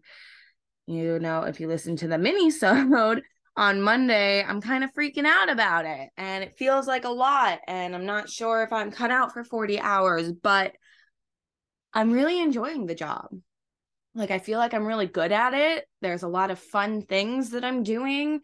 you 0.86 1.18
know, 1.18 1.42
if 1.42 1.60
you 1.60 1.66
listen 1.66 1.96
to 1.96 2.08
the 2.08 2.18
mini 2.18 2.50
mode, 2.62 3.22
on 3.56 3.82
Monday, 3.82 4.42
I'm 4.42 4.60
kind 4.60 4.82
of 4.82 4.94
freaking 4.94 5.26
out 5.26 5.50
about 5.50 5.84
it 5.84 6.08
and 6.16 6.42
it 6.42 6.56
feels 6.56 6.86
like 6.86 7.04
a 7.04 7.10
lot. 7.10 7.60
And 7.66 7.94
I'm 7.94 8.06
not 8.06 8.30
sure 8.30 8.62
if 8.62 8.72
I'm 8.72 8.90
cut 8.90 9.10
out 9.10 9.32
for 9.32 9.44
40 9.44 9.78
hours, 9.80 10.32
but 10.32 10.72
I'm 11.92 12.12
really 12.12 12.40
enjoying 12.40 12.86
the 12.86 12.94
job. 12.94 13.28
Like, 14.14 14.30
I 14.30 14.38
feel 14.38 14.58
like 14.58 14.74
I'm 14.74 14.86
really 14.86 15.06
good 15.06 15.32
at 15.32 15.54
it. 15.54 15.86
There's 16.00 16.22
a 16.22 16.28
lot 16.28 16.50
of 16.50 16.58
fun 16.58 17.02
things 17.02 17.50
that 17.50 17.64
I'm 17.64 17.82
doing, 17.82 18.40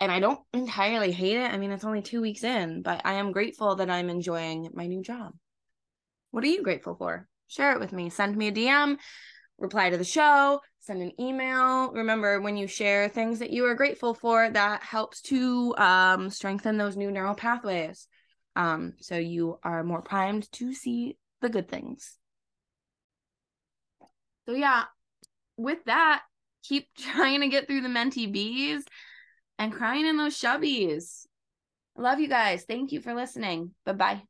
and 0.00 0.10
I 0.10 0.20
don't 0.20 0.40
entirely 0.52 1.12
hate 1.12 1.36
it. 1.36 1.52
I 1.52 1.56
mean, 1.56 1.70
it's 1.70 1.84
only 1.84 2.02
two 2.02 2.20
weeks 2.20 2.44
in, 2.44 2.82
but 2.82 3.02
I 3.04 3.14
am 3.14 3.32
grateful 3.32 3.76
that 3.76 3.90
I'm 3.90 4.10
enjoying 4.10 4.70
my 4.74 4.86
new 4.86 5.02
job. 5.02 5.32
What 6.30 6.44
are 6.44 6.48
you 6.48 6.62
grateful 6.62 6.96
for? 6.96 7.28
Share 7.46 7.72
it 7.72 7.80
with 7.80 7.92
me. 7.92 8.10
Send 8.10 8.36
me 8.36 8.48
a 8.48 8.52
DM 8.52 8.98
reply 9.58 9.90
to 9.90 9.96
the 9.96 10.04
show, 10.04 10.60
send 10.80 11.02
an 11.02 11.12
email. 11.20 11.92
Remember, 11.92 12.40
when 12.40 12.56
you 12.56 12.66
share 12.66 13.08
things 13.08 13.38
that 13.38 13.50
you 13.50 13.64
are 13.66 13.74
grateful 13.74 14.14
for, 14.14 14.50
that 14.50 14.82
helps 14.82 15.20
to 15.22 15.74
um, 15.78 16.30
strengthen 16.30 16.76
those 16.76 16.96
new 16.96 17.10
neural 17.10 17.34
pathways. 17.34 18.08
Um, 18.56 18.94
so 19.00 19.16
you 19.16 19.58
are 19.62 19.82
more 19.82 20.02
primed 20.02 20.50
to 20.52 20.74
see 20.74 21.16
the 21.40 21.48
good 21.48 21.68
things. 21.68 22.16
So, 24.46 24.54
yeah, 24.54 24.84
with 25.56 25.84
that, 25.86 26.22
keep 26.62 26.88
trying 26.98 27.40
to 27.40 27.48
get 27.48 27.66
through 27.66 27.82
the 27.82 27.88
mentee 27.88 28.30
bees 28.30 28.84
and 29.58 29.72
crying 29.72 30.06
in 30.06 30.16
those 30.16 30.38
shubbies. 30.38 31.26
I 31.96 32.02
love 32.02 32.20
you 32.20 32.28
guys. 32.28 32.64
Thank 32.64 32.92
you 32.92 33.00
for 33.00 33.14
listening. 33.14 33.74
Bye 33.84 33.92
bye. 33.92 34.22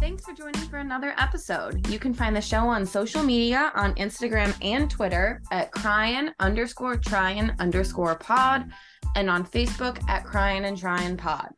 Thanks 0.00 0.24
for 0.24 0.34
joining 0.34 0.68
for 0.68 0.78
another 0.78 1.14
episode. 1.16 1.86
You 1.88 1.98
can 1.98 2.12
find 2.12 2.34
the 2.34 2.40
show 2.40 2.66
on 2.66 2.84
social 2.84 3.22
media 3.22 3.72
on 3.74 3.94
Instagram 3.94 4.54
and 4.60 4.90
Twitter 4.90 5.40
at 5.50 5.70
cryin 5.72 6.32
underscore 6.40 6.96
tryin 6.96 7.54
underscore 7.60 8.16
pod 8.16 8.70
and 9.16 9.30
on 9.30 9.46
Facebook 9.46 10.02
at 10.08 10.24
cryin 10.24 10.64
and 10.64 10.76
tryin 10.76 11.16
pod. 11.16 11.48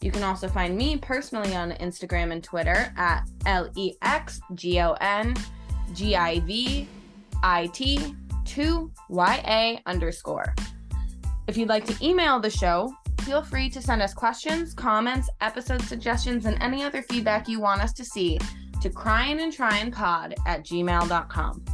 You 0.00 0.12
can 0.12 0.22
also 0.22 0.48
find 0.48 0.76
me 0.76 0.96
personally 0.96 1.56
on 1.56 1.72
Instagram 1.72 2.32
and 2.32 2.42
Twitter 2.42 2.92
at 2.96 3.28
L 3.46 3.68
E 3.76 3.94
X 4.02 4.40
G 4.54 4.80
O 4.80 4.92
N 5.00 5.34
G 5.92 6.14
I 6.14 6.40
V 6.40 6.88
I 7.42 7.66
T 7.68 8.14
2 8.44 8.90
Y 9.08 9.42
A 9.46 9.80
underscore. 9.86 10.54
If 11.48 11.56
you'd 11.56 11.68
like 11.68 11.84
to 11.86 12.06
email 12.06 12.38
the 12.38 12.50
show, 12.50 12.92
feel 13.22 13.42
free 13.42 13.68
to 13.70 13.82
send 13.82 14.02
us 14.02 14.14
questions, 14.14 14.74
comments, 14.74 15.28
episode 15.40 15.82
suggestions, 15.82 16.46
and 16.46 16.62
any 16.62 16.82
other 16.82 17.02
feedback 17.02 17.48
you 17.48 17.60
want 17.60 17.82
us 17.82 17.92
to 17.94 18.04
see 18.04 18.38
to 18.80 18.90
cryin 18.90 19.40
and 19.40 19.52
tryin 19.52 19.92
pod 19.92 20.34
at 20.46 20.64
gmail.com. 20.64 21.64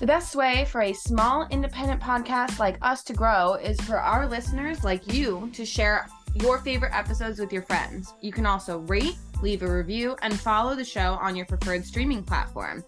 The 0.00 0.06
best 0.06 0.34
way 0.34 0.66
for 0.70 0.82
a 0.82 0.92
small 0.92 1.46
independent 1.50 2.00
podcast 2.00 2.58
like 2.58 2.78
us 2.82 3.04
to 3.04 3.12
grow 3.12 3.54
is 3.54 3.80
for 3.82 4.00
our 4.00 4.26
listeners 4.26 4.82
like 4.82 5.12
you 5.12 5.48
to 5.52 5.64
share 5.64 6.08
your 6.34 6.58
favorite 6.58 6.94
episodes 6.94 7.38
with 7.38 7.52
your 7.52 7.62
friends. 7.62 8.14
You 8.20 8.32
can 8.32 8.46
also 8.46 8.78
rate, 8.80 9.16
leave 9.42 9.62
a 9.62 9.72
review, 9.72 10.16
and 10.22 10.38
follow 10.38 10.74
the 10.74 10.84
show 10.84 11.14
on 11.20 11.36
your 11.36 11.46
preferred 11.46 11.84
streaming 11.84 12.24
platform. 12.24 12.84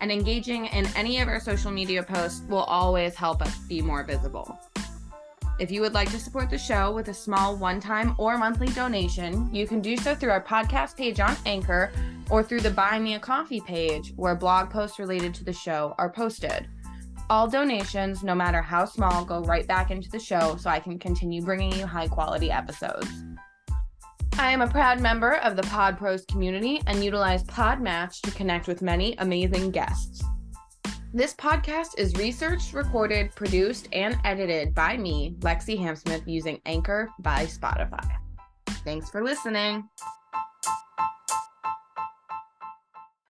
And 0.00 0.10
engaging 0.10 0.66
in 0.66 0.86
any 0.96 1.20
of 1.20 1.28
our 1.28 1.40
social 1.40 1.70
media 1.70 2.02
posts 2.02 2.42
will 2.48 2.64
always 2.64 3.14
help 3.14 3.42
us 3.42 3.56
be 3.60 3.80
more 3.80 4.04
visible. 4.04 4.58
If 5.58 5.70
you 5.70 5.80
would 5.80 5.94
like 5.94 6.10
to 6.10 6.18
support 6.18 6.50
the 6.50 6.58
show 6.58 6.92
with 6.92 7.08
a 7.08 7.14
small 7.14 7.56
one 7.56 7.80
time 7.80 8.14
or 8.18 8.36
monthly 8.36 8.68
donation, 8.68 9.54
you 9.54 9.66
can 9.66 9.80
do 9.80 9.96
so 9.96 10.14
through 10.14 10.30
our 10.30 10.44
podcast 10.44 10.96
page 10.96 11.18
on 11.18 11.34
Anchor 11.46 11.92
or 12.28 12.42
through 12.42 12.60
the 12.60 12.70
Buy 12.70 12.98
Me 12.98 13.14
a 13.14 13.18
Coffee 13.18 13.60
page, 13.60 14.12
where 14.16 14.34
blog 14.34 14.68
posts 14.68 14.98
related 14.98 15.32
to 15.34 15.44
the 15.44 15.52
show 15.52 15.94
are 15.96 16.10
posted. 16.10 16.68
All 17.28 17.48
donations, 17.48 18.22
no 18.22 18.36
matter 18.36 18.62
how 18.62 18.84
small, 18.84 19.24
go 19.24 19.40
right 19.40 19.66
back 19.66 19.90
into 19.90 20.08
the 20.08 20.20
show 20.20 20.56
so 20.56 20.70
I 20.70 20.78
can 20.78 20.96
continue 20.96 21.42
bringing 21.42 21.72
you 21.72 21.84
high 21.84 22.06
quality 22.06 22.52
episodes. 22.52 23.08
I 24.38 24.52
am 24.52 24.62
a 24.62 24.68
proud 24.68 25.00
member 25.00 25.36
of 25.38 25.56
the 25.56 25.62
Pod 25.64 25.98
Pros 25.98 26.24
community 26.26 26.82
and 26.86 27.02
utilize 27.02 27.42
Podmatch 27.44 28.20
to 28.20 28.30
connect 28.30 28.68
with 28.68 28.80
many 28.80 29.16
amazing 29.18 29.72
guests. 29.72 30.22
This 31.12 31.34
podcast 31.34 31.98
is 31.98 32.14
researched, 32.14 32.74
recorded, 32.74 33.34
produced, 33.34 33.88
and 33.92 34.16
edited 34.24 34.72
by 34.72 34.96
me, 34.96 35.34
Lexi 35.40 35.76
Hamsmith, 35.76 36.28
using 36.28 36.60
Anchor 36.66 37.08
by 37.20 37.46
Spotify. 37.46 38.08
Thanks 38.84 39.10
for 39.10 39.24
listening. 39.24 39.88